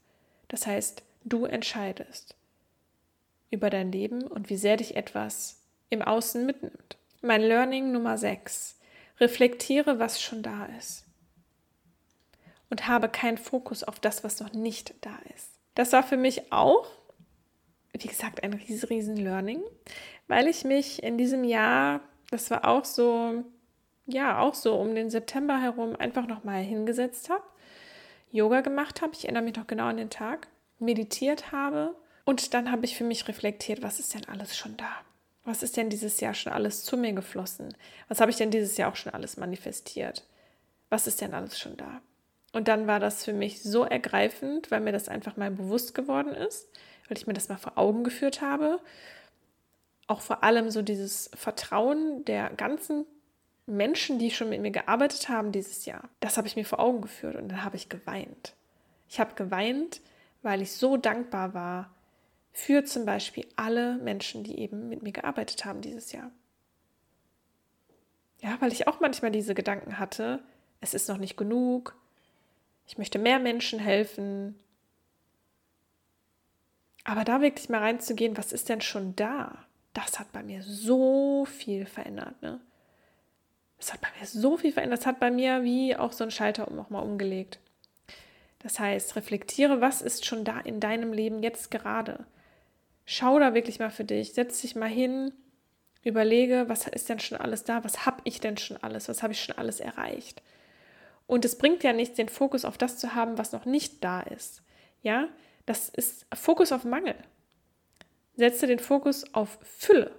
[0.50, 2.36] Das heißt, du entscheidest
[3.50, 6.97] über dein Leben und wie sehr dich etwas im Außen mitnimmt.
[7.22, 8.80] Mein Learning Nummer 6.
[9.20, 11.04] Reflektiere, was schon da ist.
[12.70, 15.50] Und habe keinen Fokus auf das, was noch nicht da ist.
[15.74, 16.88] Das war für mich auch,
[17.92, 19.64] wie gesagt, ein riesen, riesen Learning,
[20.28, 23.44] weil ich mich in diesem Jahr, das war auch so,
[24.06, 27.44] ja, auch so um den September herum einfach nochmal hingesetzt habe,
[28.30, 32.72] Yoga gemacht habe, ich erinnere mich noch genau an den Tag, meditiert habe und dann
[32.72, 35.07] habe ich für mich reflektiert, was ist denn alles schon da?
[35.48, 37.74] Was ist denn dieses Jahr schon alles zu mir geflossen?
[38.10, 40.26] Was habe ich denn dieses Jahr auch schon alles manifestiert?
[40.90, 42.02] Was ist denn alles schon da?
[42.52, 46.34] Und dann war das für mich so ergreifend, weil mir das einfach mal bewusst geworden
[46.34, 46.68] ist,
[47.08, 48.82] weil ich mir das mal vor Augen geführt habe.
[50.08, 53.06] Auch vor allem so dieses Vertrauen der ganzen
[53.68, 56.10] Menschen, die schon mit mir gearbeitet haben dieses Jahr.
[56.20, 58.54] Das habe ich mir vor Augen geführt und dann habe ich geweint.
[59.08, 60.02] Ich habe geweint,
[60.42, 61.97] weil ich so dankbar war
[62.58, 66.32] für zum Beispiel alle Menschen, die eben mit mir gearbeitet haben dieses Jahr.
[68.42, 70.42] Ja, weil ich auch manchmal diese Gedanken hatte,
[70.82, 71.96] es ist noch nicht genug,
[72.88, 74.56] ich möchte mehr Menschen helfen.
[77.04, 79.66] Aber da wirklich mal reinzugehen, was ist denn schon da?
[79.94, 82.42] Das hat bei mir so viel verändert.
[82.42, 82.60] Ne?
[83.78, 85.02] Das hat bei mir so viel verändert.
[85.02, 87.60] Das hat bei mir wie auch so ein Schalter nochmal umgelegt.
[88.60, 92.26] Das heißt, reflektiere, was ist schon da in deinem Leben jetzt gerade?
[93.10, 95.32] Schau da wirklich mal für dich, setz dich mal hin,
[96.04, 99.32] überlege, was ist denn schon alles da, was habe ich denn schon alles, was habe
[99.32, 100.44] ich schon alles erreicht.
[101.26, 104.20] Und es bringt ja nichts, den Fokus auf das zu haben, was noch nicht da
[104.20, 104.62] ist.
[105.04, 105.30] Ja,
[105.66, 107.16] das ist Fokus auf Mangel.
[108.36, 110.12] Setze den Fokus auf Fülle.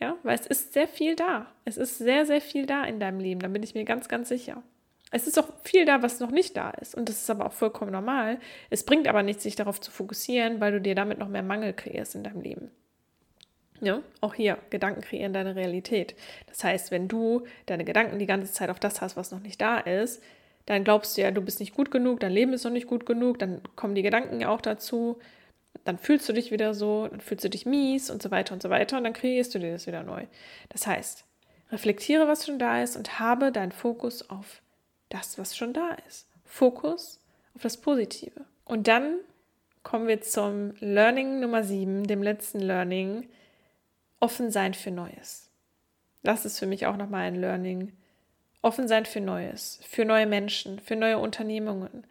[0.00, 1.52] Ja, weil es ist sehr viel da.
[1.64, 4.28] Es ist sehr, sehr viel da in deinem Leben, da bin ich mir ganz, ganz
[4.28, 4.64] sicher.
[5.12, 6.94] Es ist auch viel da, was noch nicht da ist.
[6.94, 8.38] Und das ist aber auch vollkommen normal.
[8.70, 11.72] Es bringt aber nichts, sich darauf zu fokussieren, weil du dir damit noch mehr Mangel
[11.72, 12.70] kreierst in deinem Leben.
[13.80, 16.14] Ja, auch hier, Gedanken kreieren deine Realität.
[16.46, 19.60] Das heißt, wenn du deine Gedanken die ganze Zeit auf das hast, was noch nicht
[19.60, 20.22] da ist,
[20.64, 23.06] dann glaubst du ja, du bist nicht gut genug, dein Leben ist noch nicht gut
[23.06, 25.18] genug, dann kommen die Gedanken ja auch dazu,
[25.84, 28.62] dann fühlst du dich wieder so, dann fühlst du dich mies und so weiter und
[28.62, 30.24] so weiter und dann kreierst du dir das wieder neu.
[30.70, 31.24] Das heißt,
[31.70, 34.62] reflektiere, was schon da ist und habe deinen Fokus auf
[35.08, 36.26] das, was schon da ist.
[36.44, 37.20] Fokus
[37.54, 38.44] auf das Positive.
[38.64, 39.18] Und dann
[39.82, 43.28] kommen wir zum Learning Nummer 7, dem letzten Learning,
[44.20, 45.48] offen sein für Neues.
[46.22, 47.92] Das ist für mich auch nochmal ein Learning.
[48.62, 52.04] Offen sein für Neues, für neue Menschen, für neue Unternehmungen,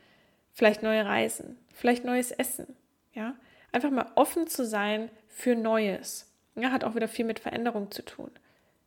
[0.54, 2.78] vielleicht neue Reisen, vielleicht neues Essen.
[3.14, 3.36] Ja,
[3.74, 6.32] einfach mal offen zu sein für Neues.
[6.56, 8.32] Ja, hat auch wieder viel mit Veränderung zu tun.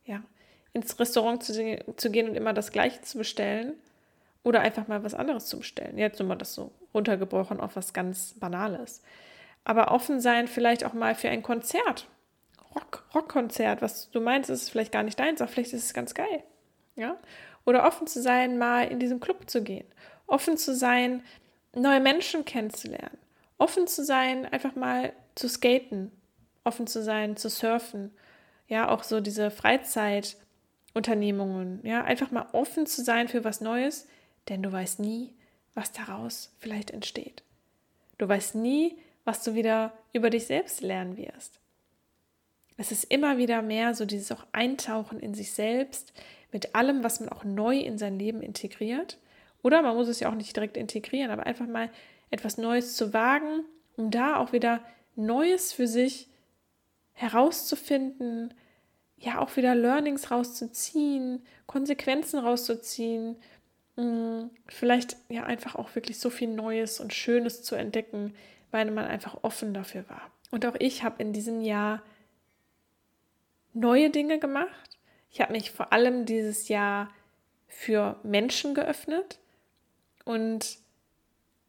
[0.05, 0.23] Ja,
[0.73, 1.53] ins Restaurant zu,
[1.95, 3.73] zu gehen und immer das Gleiche zu bestellen
[4.43, 5.97] oder einfach mal was anderes zu bestellen.
[5.97, 9.01] Jetzt nur mal das so runtergebrochen auf was ganz Banales.
[9.63, 12.07] Aber offen sein vielleicht auch mal für ein Konzert.
[12.75, 16.13] Rock, Rockkonzert, was du meinst, ist vielleicht gar nicht deins, aber vielleicht ist es ganz
[16.13, 16.43] geil.
[16.95, 17.17] Ja?
[17.65, 19.85] Oder offen zu sein, mal in diesen Club zu gehen.
[20.27, 21.23] Offen zu sein,
[21.75, 23.17] neue Menschen kennenzulernen.
[23.57, 26.11] Offen zu sein, einfach mal zu skaten.
[26.63, 28.11] Offen zu sein, zu surfen.
[28.67, 31.81] Ja, auch so diese Freizeitunternehmungen.
[31.83, 34.07] Ja, einfach mal offen zu sein für was Neues
[34.47, 35.33] denn du weißt nie,
[35.73, 37.43] was daraus vielleicht entsteht.
[38.17, 41.59] Du weißt nie, was du wieder über dich selbst lernen wirst.
[42.77, 46.13] Es ist immer wieder mehr so dieses auch Eintauchen in sich selbst
[46.51, 49.17] mit allem, was man auch neu in sein Leben integriert.
[49.61, 51.89] Oder man muss es ja auch nicht direkt integrieren, aber einfach mal
[52.31, 53.65] etwas Neues zu wagen,
[53.97, 54.81] um da auch wieder
[55.15, 56.29] Neues für sich
[57.13, 58.53] herauszufinden,
[59.17, 63.35] ja auch wieder Learnings rauszuziehen, Konsequenzen rauszuziehen,
[63.99, 68.33] mm, vielleicht ja einfach auch wirklich so viel Neues und Schönes zu entdecken,
[68.71, 70.31] weil man einfach offen dafür war.
[70.51, 72.01] Und auch ich habe in diesem Jahr
[73.73, 74.97] neue Dinge gemacht.
[75.31, 77.09] Ich habe mich vor allem dieses Jahr
[77.67, 79.39] für Menschen geöffnet
[80.25, 80.77] und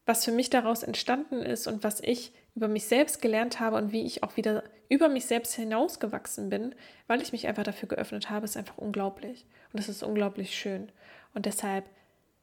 [0.06, 3.92] was für mich daraus entstanden ist und was ich über mich selbst gelernt habe und
[3.92, 6.74] wie ich auch wieder über mich selbst hinausgewachsen bin,
[7.06, 9.46] weil ich mich einfach dafür geöffnet habe, ist einfach unglaublich.
[9.72, 10.90] Und es ist unglaublich schön.
[11.32, 11.84] Und deshalb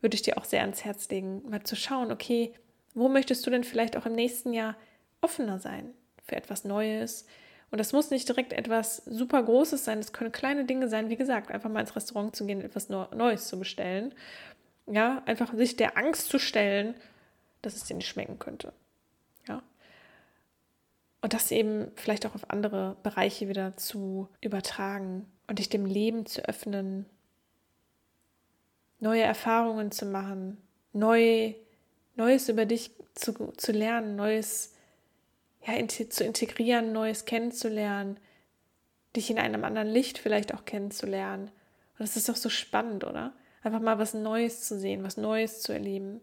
[0.02, 2.54] würde ich dir auch sehr ans Herz legen, mal zu schauen, okay,
[2.94, 4.76] wo möchtest du denn vielleicht auch im nächsten Jahr
[5.22, 5.94] offener sein
[6.26, 7.26] für etwas Neues?
[7.70, 11.18] Und das muss nicht direkt etwas super Großes sein, es können kleine Dinge sein, wie
[11.18, 14.14] gesagt, einfach mal ins Restaurant zu gehen, etwas Neues zu bestellen.
[14.86, 16.96] Ja, einfach sich der Angst zu stellen,
[17.62, 18.72] dass es dir nicht schmecken könnte.
[19.48, 19.62] Ja.
[21.22, 26.26] Und das eben vielleicht auch auf andere Bereiche wieder zu übertragen und dich dem Leben
[26.26, 27.06] zu öffnen,
[29.00, 30.58] neue Erfahrungen zu machen,
[30.94, 31.54] neu,
[32.16, 34.74] Neues über dich zu, zu lernen, Neues
[35.66, 38.20] ja, in, zu integrieren, Neues kennenzulernen,
[39.16, 41.48] dich in einem anderen Licht vielleicht auch kennenzulernen.
[41.48, 43.34] Und das ist doch so spannend, oder?
[43.64, 46.22] Einfach mal was Neues zu sehen, was Neues zu erleben.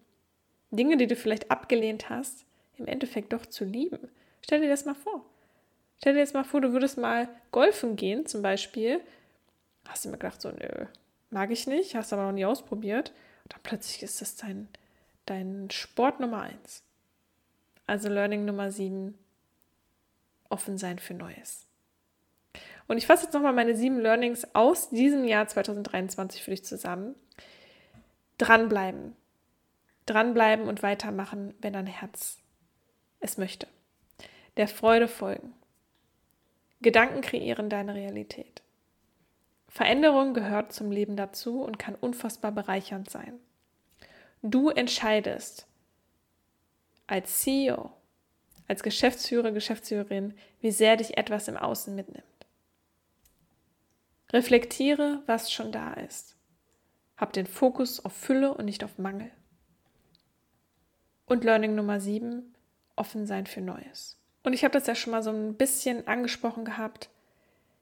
[0.71, 2.45] Dinge, die du vielleicht abgelehnt hast,
[2.79, 4.09] im Endeffekt doch zu lieben.
[4.41, 5.25] Stell dir das mal vor.
[5.99, 9.01] Stell dir jetzt mal vor, du würdest mal golfen gehen, zum Beispiel.
[9.87, 10.87] Hast du mir gedacht, so, nö,
[11.35, 13.13] mag ich nicht, hast aber noch nie ausprobiert.
[13.43, 14.69] Und dann plötzlich ist das dein,
[15.27, 16.83] dein Sport Nummer eins.
[17.87, 19.19] Also Learning Nummer sieben,
[20.49, 21.67] offen sein für Neues.
[22.87, 27.15] Und ich fasse jetzt nochmal meine sieben Learnings aus diesem Jahr 2023 für dich zusammen.
[28.39, 29.17] Dranbleiben.
[30.07, 32.39] Dranbleiben und weitermachen, wenn dein Herz
[33.21, 33.67] es möchte.
[34.57, 35.53] Der Freude folgen.
[36.81, 38.63] Gedanken kreieren deine Realität.
[39.75, 43.41] Veränderung gehört zum Leben dazu und kann unfassbar bereichernd sein.
[44.41, 45.67] Du entscheidest
[47.09, 47.91] als CEO,
[48.69, 52.25] als Geschäftsführer, Geschäftsführerin, wie sehr dich etwas im Außen mitnimmt.
[54.33, 56.37] Reflektiere, was schon da ist.
[57.17, 59.33] Hab den Fokus auf Fülle und nicht auf Mangel.
[61.27, 62.55] Und Learning Nummer 7,
[62.95, 64.21] offen sein für Neues.
[64.45, 67.11] Und ich habe das ja schon mal so ein bisschen angesprochen gehabt.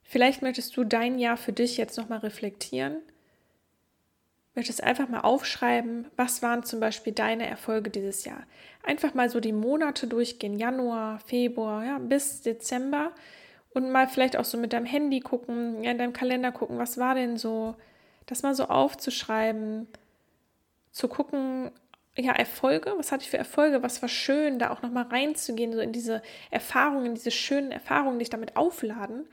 [0.03, 2.99] Vielleicht möchtest du dein Jahr für dich jetzt nochmal reflektieren.
[4.55, 8.43] Möchtest einfach mal aufschreiben, was waren zum Beispiel deine Erfolge dieses Jahr.
[8.83, 13.13] Einfach mal so die Monate durchgehen, Januar, Februar, ja, bis Dezember.
[13.73, 16.99] Und mal vielleicht auch so mit deinem Handy gucken, ja, in deinem Kalender gucken, was
[16.99, 17.75] war denn so,
[18.27, 19.89] das mal so aufzuschreiben,
[20.91, 21.71] zu gucken,
[22.15, 25.81] ja, Erfolge, was hatte ich für Erfolge, was war schön, da auch nochmal reinzugehen, so
[25.81, 29.27] in diese Erfahrungen, diese schönen Erfahrungen, dich damit aufladen,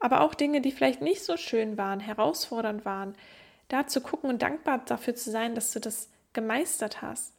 [0.00, 3.14] aber auch Dinge, die vielleicht nicht so schön waren, herausfordernd waren,
[3.68, 7.34] da zu gucken und dankbar dafür zu sein, dass du das gemeistert hast.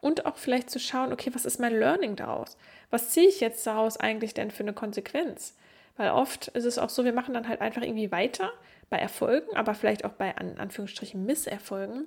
[0.00, 2.56] Und auch vielleicht zu schauen, okay, was ist mein Learning daraus?
[2.90, 5.56] Was ziehe ich jetzt daraus eigentlich denn für eine Konsequenz?
[5.96, 8.50] Weil oft ist es auch so, wir machen dann halt einfach irgendwie weiter
[8.90, 12.06] bei Erfolgen, aber vielleicht auch bei an Anführungsstrichen Misserfolgen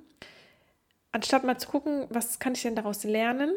[1.16, 3.56] anstatt mal zu gucken, was kann ich denn daraus lernen,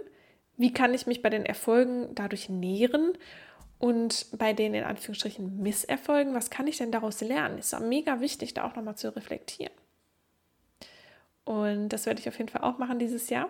[0.56, 3.18] wie kann ich mich bei den Erfolgen dadurch nähren
[3.78, 7.58] und bei den in Anführungsstrichen Misserfolgen, was kann ich denn daraus lernen?
[7.58, 9.72] Ist mega wichtig, da auch nochmal zu reflektieren.
[11.44, 13.48] Und das werde ich auf jeden Fall auch machen dieses Jahr.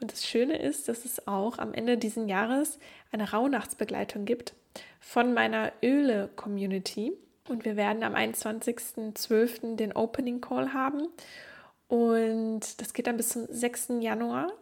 [0.00, 2.78] Und das Schöne ist, dass es auch am Ende dieses Jahres
[3.10, 4.54] eine Rauhnachtsbegleitung gibt
[5.00, 7.12] von meiner Öle-Community.
[7.48, 9.76] Und wir werden am 21.12.
[9.76, 11.08] den Opening Call haben.
[11.88, 13.94] Und das geht dann bis zum 6.
[14.00, 14.52] Januar.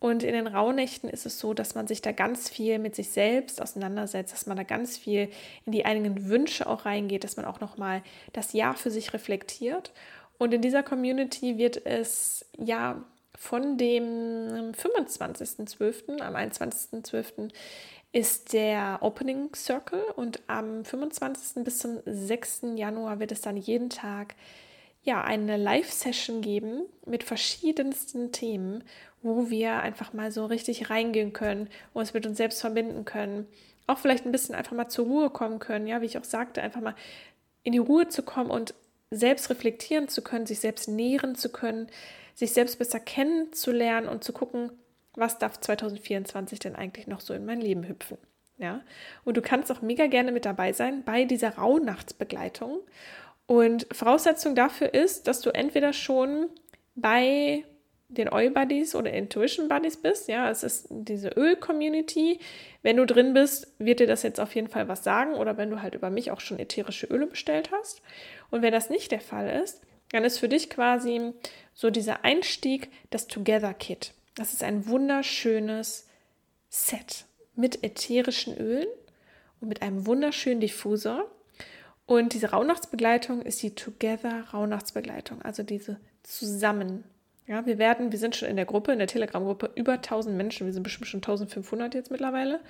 [0.00, 3.10] Und in den Rauhnächten ist es so, dass man sich da ganz viel mit sich
[3.10, 5.28] selbst auseinandersetzt, dass man da ganz viel
[5.66, 9.92] in die eigenen Wünsche auch reingeht, dass man auch nochmal das Jahr für sich reflektiert.
[10.38, 13.04] Und in dieser Community wird es ja
[13.38, 17.50] von dem 25.12., am 21.12.
[18.12, 21.62] ist der Opening Circle und am 25.
[21.62, 22.62] bis zum 6.
[22.76, 24.34] Januar wird es dann jeden Tag
[25.02, 28.84] ja, eine Live-Session geben mit verschiedensten Themen,
[29.22, 33.46] wo wir einfach mal so richtig reingehen können, uns mit uns selbst verbinden können.
[33.86, 36.62] Auch vielleicht ein bisschen einfach mal zur Ruhe kommen können, ja, wie ich auch sagte,
[36.62, 36.94] einfach mal
[37.62, 38.74] in die Ruhe zu kommen und
[39.10, 41.88] selbst reflektieren zu können, sich selbst nähren zu können,
[42.34, 44.70] sich selbst besser kennenzulernen und zu gucken,
[45.14, 48.18] was darf 2024 denn eigentlich noch so in mein Leben hüpfen.
[48.58, 48.82] Ja,
[49.24, 52.80] und du kannst auch mega gerne mit dabei sein bei dieser Rauhnachtsbegleitung.
[53.50, 56.50] Und Voraussetzung dafür ist, dass du entweder schon
[56.94, 57.64] bei
[58.06, 60.28] den Oil Buddies oder Intuition Buddies bist.
[60.28, 62.38] Ja, es ist diese Öl-Community.
[62.82, 65.68] Wenn du drin bist, wird dir das jetzt auf jeden Fall was sagen oder wenn
[65.68, 68.02] du halt über mich auch schon ätherische Öle bestellt hast.
[68.52, 69.80] Und wenn das nicht der Fall ist,
[70.12, 71.32] dann ist für dich quasi
[71.74, 74.12] so dieser Einstieg das Together Kit.
[74.36, 76.06] Das ist ein wunderschönes
[76.68, 77.24] Set
[77.56, 78.86] mit ätherischen Ölen
[79.60, 81.28] und mit einem wunderschönen Diffusor.
[82.10, 87.04] Und diese Rauhnachtsbegleitung ist die Together Rauhnachtsbegleitung, also diese zusammen
[87.46, 90.66] ja, wir werden, wir sind schon in der Gruppe, in der Telegram-Gruppe, über 1000 Menschen.
[90.66, 92.60] Wir sind bestimmt schon 1500 jetzt mittlerweile.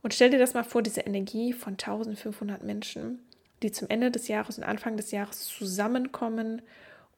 [0.00, 3.18] Und stell dir das mal vor, diese Energie von 1500 Menschen,
[3.64, 6.62] die zum Ende des Jahres und Anfang des Jahres zusammenkommen,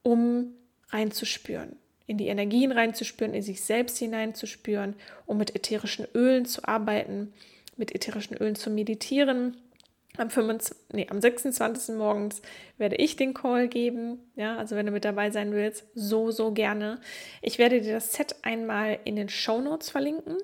[0.02, 0.54] um
[0.88, 4.96] reinzuspüren, in die Energien reinzuspüren, in sich selbst hineinzuspüren,
[5.26, 7.34] um mit ätherischen Ölen zu arbeiten,
[7.76, 9.58] mit ätherischen Ölen zu meditieren,
[10.16, 11.96] am, 25, nee, am 26.
[11.96, 12.40] morgens
[12.78, 14.18] werde ich den Call geben.
[14.36, 17.00] Ja, also wenn du mit dabei sein willst, so, so gerne.
[17.42, 20.36] Ich werde dir das Set einmal in den Show Notes verlinken.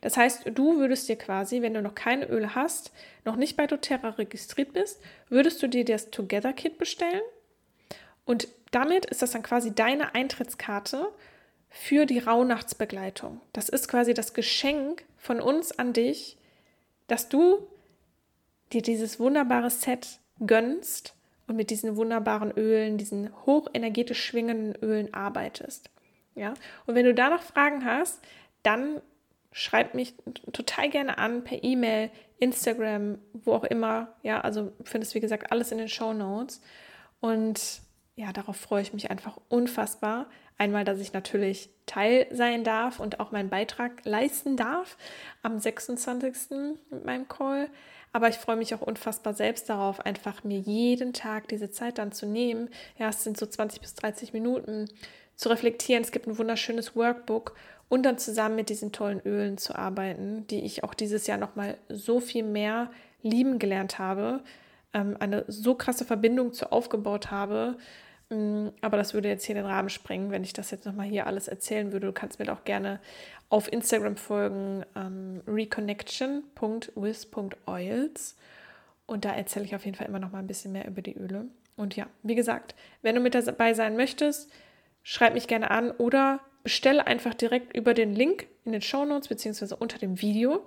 [0.00, 2.92] Das heißt, du würdest dir quasi, wenn du noch keine Öle hast,
[3.24, 7.22] noch nicht bei doTERRA registriert bist, würdest du dir das Together Kit bestellen.
[8.24, 11.08] Und damit ist das dann quasi deine Eintrittskarte
[11.70, 13.40] für die Rauhnachtsbegleitung.
[13.52, 16.36] Das ist quasi das Geschenk von uns an dich,
[17.08, 17.66] dass du
[18.72, 21.14] dir dieses wunderbare Set gönnst
[21.46, 25.90] und mit diesen wunderbaren Ölen, diesen hochenergetisch schwingenden Ölen arbeitest.
[26.34, 26.54] Ja?
[26.86, 28.20] Und wenn du da noch Fragen hast,
[28.62, 29.00] dann
[29.52, 30.14] schreib mich
[30.52, 34.14] total gerne an per E-Mail, Instagram, wo auch immer.
[34.22, 36.60] Ja, also findest wie gesagt alles in den Show Notes.
[37.20, 37.80] Und
[38.14, 40.26] ja, darauf freue ich mich einfach unfassbar.
[40.56, 44.96] Einmal, dass ich natürlich Teil sein darf und auch meinen Beitrag leisten darf
[45.42, 46.50] am 26.
[46.90, 47.68] mit meinem Call.
[48.12, 52.12] Aber ich freue mich auch unfassbar selbst darauf, einfach mir jeden Tag diese Zeit dann
[52.12, 52.70] zu nehmen.
[52.98, 54.88] Ja, es sind so 20 bis 30 Minuten
[55.36, 56.02] zu reflektieren.
[56.02, 57.54] Es gibt ein wunderschönes Workbook
[57.88, 61.78] und dann zusammen mit diesen tollen Ölen zu arbeiten, die ich auch dieses Jahr nochmal
[61.88, 62.90] so viel mehr
[63.22, 64.42] lieben gelernt habe,
[64.92, 67.76] ähm, eine so krasse Verbindung zu aufgebaut habe.
[68.30, 71.26] Mm, aber das würde jetzt hier den Rahmen sprengen, wenn ich das jetzt nochmal hier
[71.26, 72.06] alles erzählen würde.
[72.06, 73.00] Du kannst mir doch gerne
[73.48, 78.36] auf Instagram folgen, ähm, reconnection.with.oils.
[79.06, 81.16] Und da erzähle ich auf jeden Fall immer noch mal ein bisschen mehr über die
[81.16, 81.46] Öle.
[81.76, 84.52] Und ja, wie gesagt, wenn du mit dabei sein möchtest,
[85.02, 89.28] schreib mich gerne an oder bestelle einfach direkt über den Link in den Show Notes
[89.28, 90.60] beziehungsweise unter dem Video.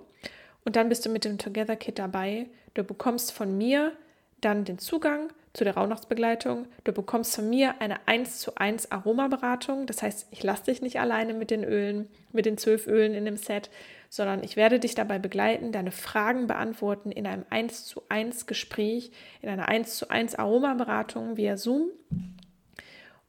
[0.64, 2.46] Und dann bist du mit dem Together Kit dabei.
[2.74, 3.92] Du bekommst von mir
[4.40, 6.66] dann den Zugang zu der Rauhnachtsbegleitung.
[6.84, 9.86] Du bekommst von mir eine 1 zu 1 Aromaberatung.
[9.86, 13.24] Das heißt, ich lasse dich nicht alleine mit den Ölen, mit den zwölf Ölen in
[13.26, 13.70] dem Set,
[14.08, 19.12] sondern ich werde dich dabei begleiten, deine Fragen beantworten in einem 1 zu 1 Gespräch,
[19.42, 21.90] in einer 1 zu 1 Aromaberatung via Zoom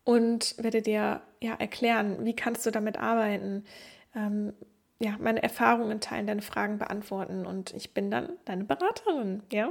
[0.04, 3.66] und werde dir ja erklären, wie kannst du damit arbeiten,
[4.16, 4.54] ähm,
[5.00, 9.70] ja, meine Erfahrungen teilen, deine Fragen beantworten und ich bin dann deine Beraterin, ja.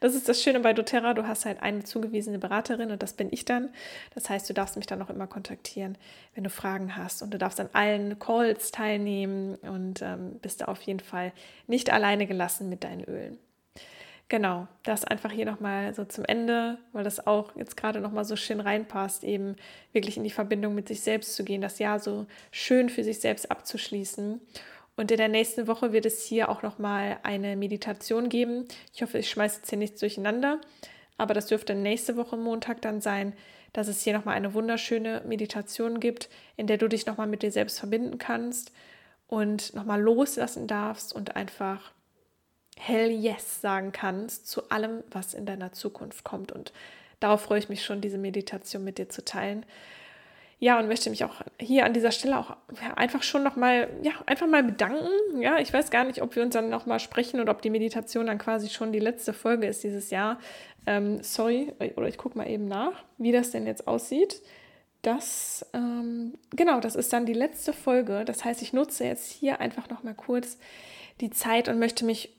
[0.00, 3.28] Das ist das Schöne bei doTERRA, du hast halt eine zugewiesene Beraterin und das bin
[3.30, 3.70] ich dann.
[4.14, 5.96] Das heißt, du darfst mich dann auch immer kontaktieren,
[6.34, 10.66] wenn du Fragen hast und du darfst an allen Calls teilnehmen und ähm, bist da
[10.66, 11.32] auf jeden Fall
[11.66, 13.38] nicht alleine gelassen mit deinen Ölen.
[14.30, 18.36] Genau, das einfach hier nochmal so zum Ende, weil das auch jetzt gerade nochmal so
[18.36, 19.56] schön reinpasst, eben
[19.92, 23.20] wirklich in die Verbindung mit sich selbst zu gehen, das Jahr so schön für sich
[23.20, 24.38] selbst abzuschließen
[24.98, 28.66] und in der nächsten Woche wird es hier auch nochmal eine Meditation geben.
[28.92, 30.60] Ich hoffe, ich schmeiße jetzt hier nichts durcheinander,
[31.16, 33.32] aber das dürfte nächste Woche Montag dann sein,
[33.72, 37.52] dass es hier nochmal eine wunderschöne Meditation gibt, in der du dich nochmal mit dir
[37.52, 38.72] selbst verbinden kannst
[39.28, 41.92] und nochmal loslassen darfst und einfach
[42.76, 46.50] Hell Yes sagen kannst zu allem, was in deiner Zukunft kommt.
[46.50, 46.72] Und
[47.20, 49.64] darauf freue ich mich schon, diese Meditation mit dir zu teilen.
[50.60, 52.56] Ja, und möchte mich auch hier an dieser Stelle auch
[52.96, 55.40] einfach schon nochmal, ja, einfach mal bedanken.
[55.40, 58.26] Ja, ich weiß gar nicht, ob wir uns dann nochmal sprechen oder ob die Meditation
[58.26, 60.40] dann quasi schon die letzte Folge ist dieses Jahr.
[60.86, 64.42] Ähm, sorry, oder ich gucke mal eben nach, wie das denn jetzt aussieht.
[65.02, 68.24] Das, ähm, genau, das ist dann die letzte Folge.
[68.24, 70.58] Das heißt, ich nutze jetzt hier einfach nochmal kurz
[71.20, 72.34] die Zeit und möchte mich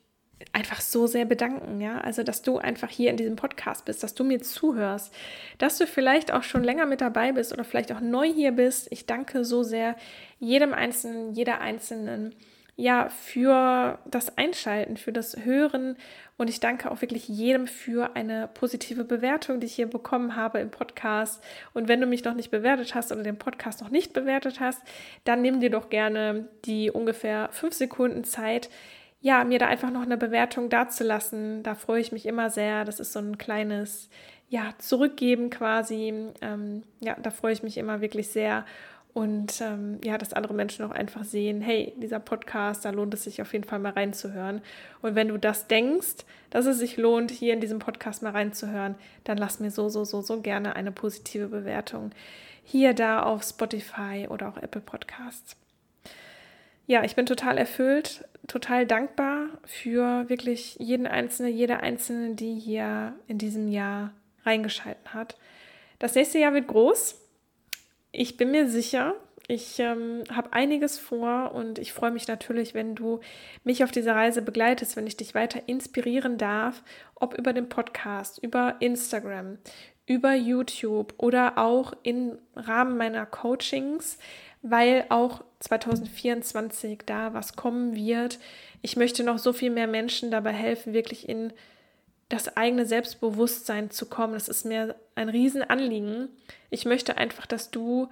[0.54, 2.00] einfach so sehr bedanken, ja.
[2.00, 5.14] Also, dass du einfach hier in diesem Podcast bist, dass du mir zuhörst,
[5.58, 8.88] dass du vielleicht auch schon länger mit dabei bist oder vielleicht auch neu hier bist.
[8.92, 9.96] Ich danke so sehr
[10.40, 12.36] jedem Einzelnen, jeder Einzelnen,
[12.76, 15.98] ja, für das Einschalten, für das Hören.
[16.38, 20.60] Und ich danke auch wirklich jedem für eine positive Bewertung, die ich hier bekommen habe
[20.60, 21.44] im Podcast.
[21.74, 24.82] Und wenn du mich noch nicht bewertet hast oder den Podcast noch nicht bewertet hast,
[25.26, 28.70] dann nimm dir doch gerne die ungefähr fünf Sekunden Zeit,
[29.22, 31.64] ja, mir da einfach noch eine Bewertung dazulassen.
[31.64, 32.86] Da freue ich mich immer sehr.
[32.86, 34.10] Das ist so ein kleines,
[34.50, 36.14] ja, Zurückgeben quasi.
[36.42, 38.66] Ähm, ja, da freue ich mich immer wirklich sehr
[39.14, 43.24] und ähm, ja, dass andere Menschen auch einfach sehen, hey, dieser Podcast, da lohnt es
[43.24, 44.62] sich auf jeden Fall mal reinzuhören.
[45.02, 48.96] Und wenn du das denkst, dass es sich lohnt, hier in diesem Podcast mal reinzuhören,
[49.24, 52.12] dann lass mir so, so, so, so gerne eine positive Bewertung
[52.64, 55.58] hier, da auf Spotify oder auch Apple Podcasts.
[56.86, 63.16] Ja, ich bin total erfüllt, total dankbar für wirklich jeden Einzelnen, jede Einzelne, die hier
[63.28, 64.12] in diesem Jahr
[64.44, 65.38] reingeschalten hat.
[66.00, 67.16] Das nächste Jahr wird groß.
[68.12, 69.16] Ich bin mir sicher,
[69.48, 73.20] ich ähm, habe einiges vor und ich freue mich natürlich, wenn du
[73.64, 76.84] mich auf dieser Reise begleitest, wenn ich dich weiter inspirieren darf,
[77.16, 79.58] ob über den Podcast, über Instagram,
[80.06, 84.20] über YouTube oder auch im Rahmen meiner Coachings,
[84.62, 88.40] weil auch 2024 da was kommen wird.
[88.82, 91.54] Ich möchte noch so viel mehr Menschen dabei helfen, wirklich in
[92.28, 94.34] das eigene Selbstbewusstsein zu kommen.
[94.34, 96.30] Das ist mir ein Riesenanliegen.
[96.70, 98.10] Ich möchte einfach, dass du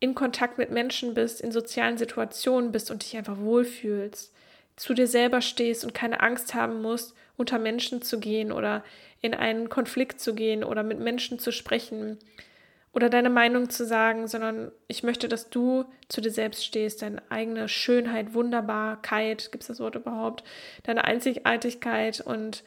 [0.00, 4.32] in Kontakt mit Menschen bist, in sozialen Situationen bist und dich einfach wohlfühlst,
[4.76, 8.84] zu dir selber stehst und keine Angst haben musst, unter Menschen zu gehen oder
[9.20, 12.18] in einen Konflikt zu gehen oder mit Menschen zu sprechen
[12.94, 17.22] oder deine Meinung zu sagen, sondern ich möchte, dass du zu dir selbst stehst, deine
[17.28, 20.44] eigene Schönheit, Wunderbarkeit, gibt es das Wort überhaupt,
[20.84, 22.62] deine Einzigartigkeit und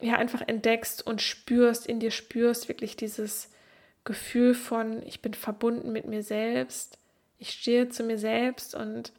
[0.00, 3.50] ja einfach entdeckst und spürst, in dir spürst wirklich dieses
[4.04, 6.98] Gefühl von, ich bin verbunden mit mir selbst,
[7.38, 9.12] ich stehe zu mir selbst und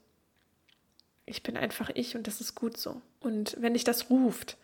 [1.25, 3.01] ich bin einfach ich und das ist gut so.
[3.19, 4.55] Und wenn dich das ruft,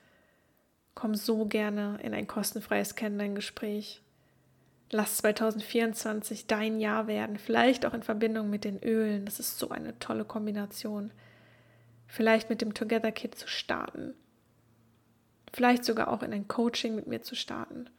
[0.95, 4.02] komm so gerne in ein kostenfreies Kennenlerngespräch.
[4.93, 9.25] Lass 2024 dein Jahr werden, vielleicht auch in Verbindung mit den Ölen.
[9.25, 11.11] Das ist so eine tolle Kombination.
[12.05, 14.13] Vielleicht mit dem Together Kit zu starten.
[15.51, 17.89] Vielleicht sogar auch in ein Coaching mit mir zu starten.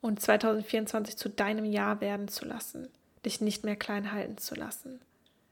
[0.00, 2.88] Und 2024 zu deinem Jahr werden zu lassen,
[3.26, 4.98] dich nicht mehr klein halten zu lassen,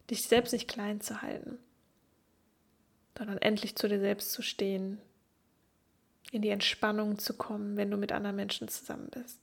[0.09, 1.59] dich selbst nicht klein zu halten,
[3.19, 5.03] sondern endlich zu dir selbst zu stehen,
[6.31, 9.39] in die Entspannung zu kommen, wenn du mit anderen Menschen zusammen bist.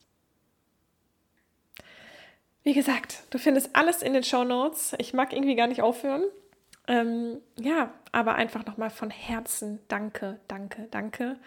[2.63, 4.95] Wie gesagt, du findest alles in den Show Notes.
[4.97, 6.23] Ich mag irgendwie gar nicht aufhören.
[6.87, 11.37] Ähm, ja, aber einfach nochmal von Herzen danke, danke, danke.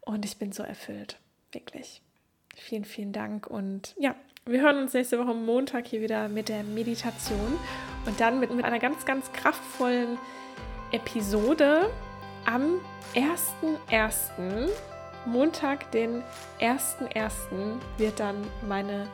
[0.00, 1.18] Und ich bin so erfüllt,
[1.52, 2.02] wirklich.
[2.56, 3.46] Vielen, vielen Dank.
[3.46, 4.14] Und ja,
[4.44, 7.58] wir hören uns nächste Woche Montag hier wieder mit der Meditation
[8.06, 10.18] und dann mit, mit einer ganz, ganz kraftvollen
[10.92, 11.90] Episode
[12.44, 12.80] am
[13.14, 14.68] 1.1.
[15.24, 16.22] Montag, den
[16.60, 17.30] 1.1.
[17.96, 19.06] wird dann meine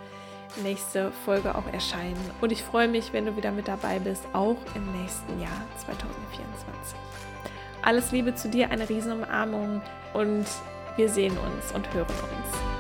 [0.63, 2.19] nächste Folge auch erscheinen.
[2.41, 6.99] Und ich freue mich, wenn du wieder mit dabei bist, auch im nächsten Jahr 2024.
[7.83, 9.83] Alles Liebe zu dir, eine Riesenumarmung
[10.15, 10.47] und
[10.97, 12.78] wir sehen uns und hören uns.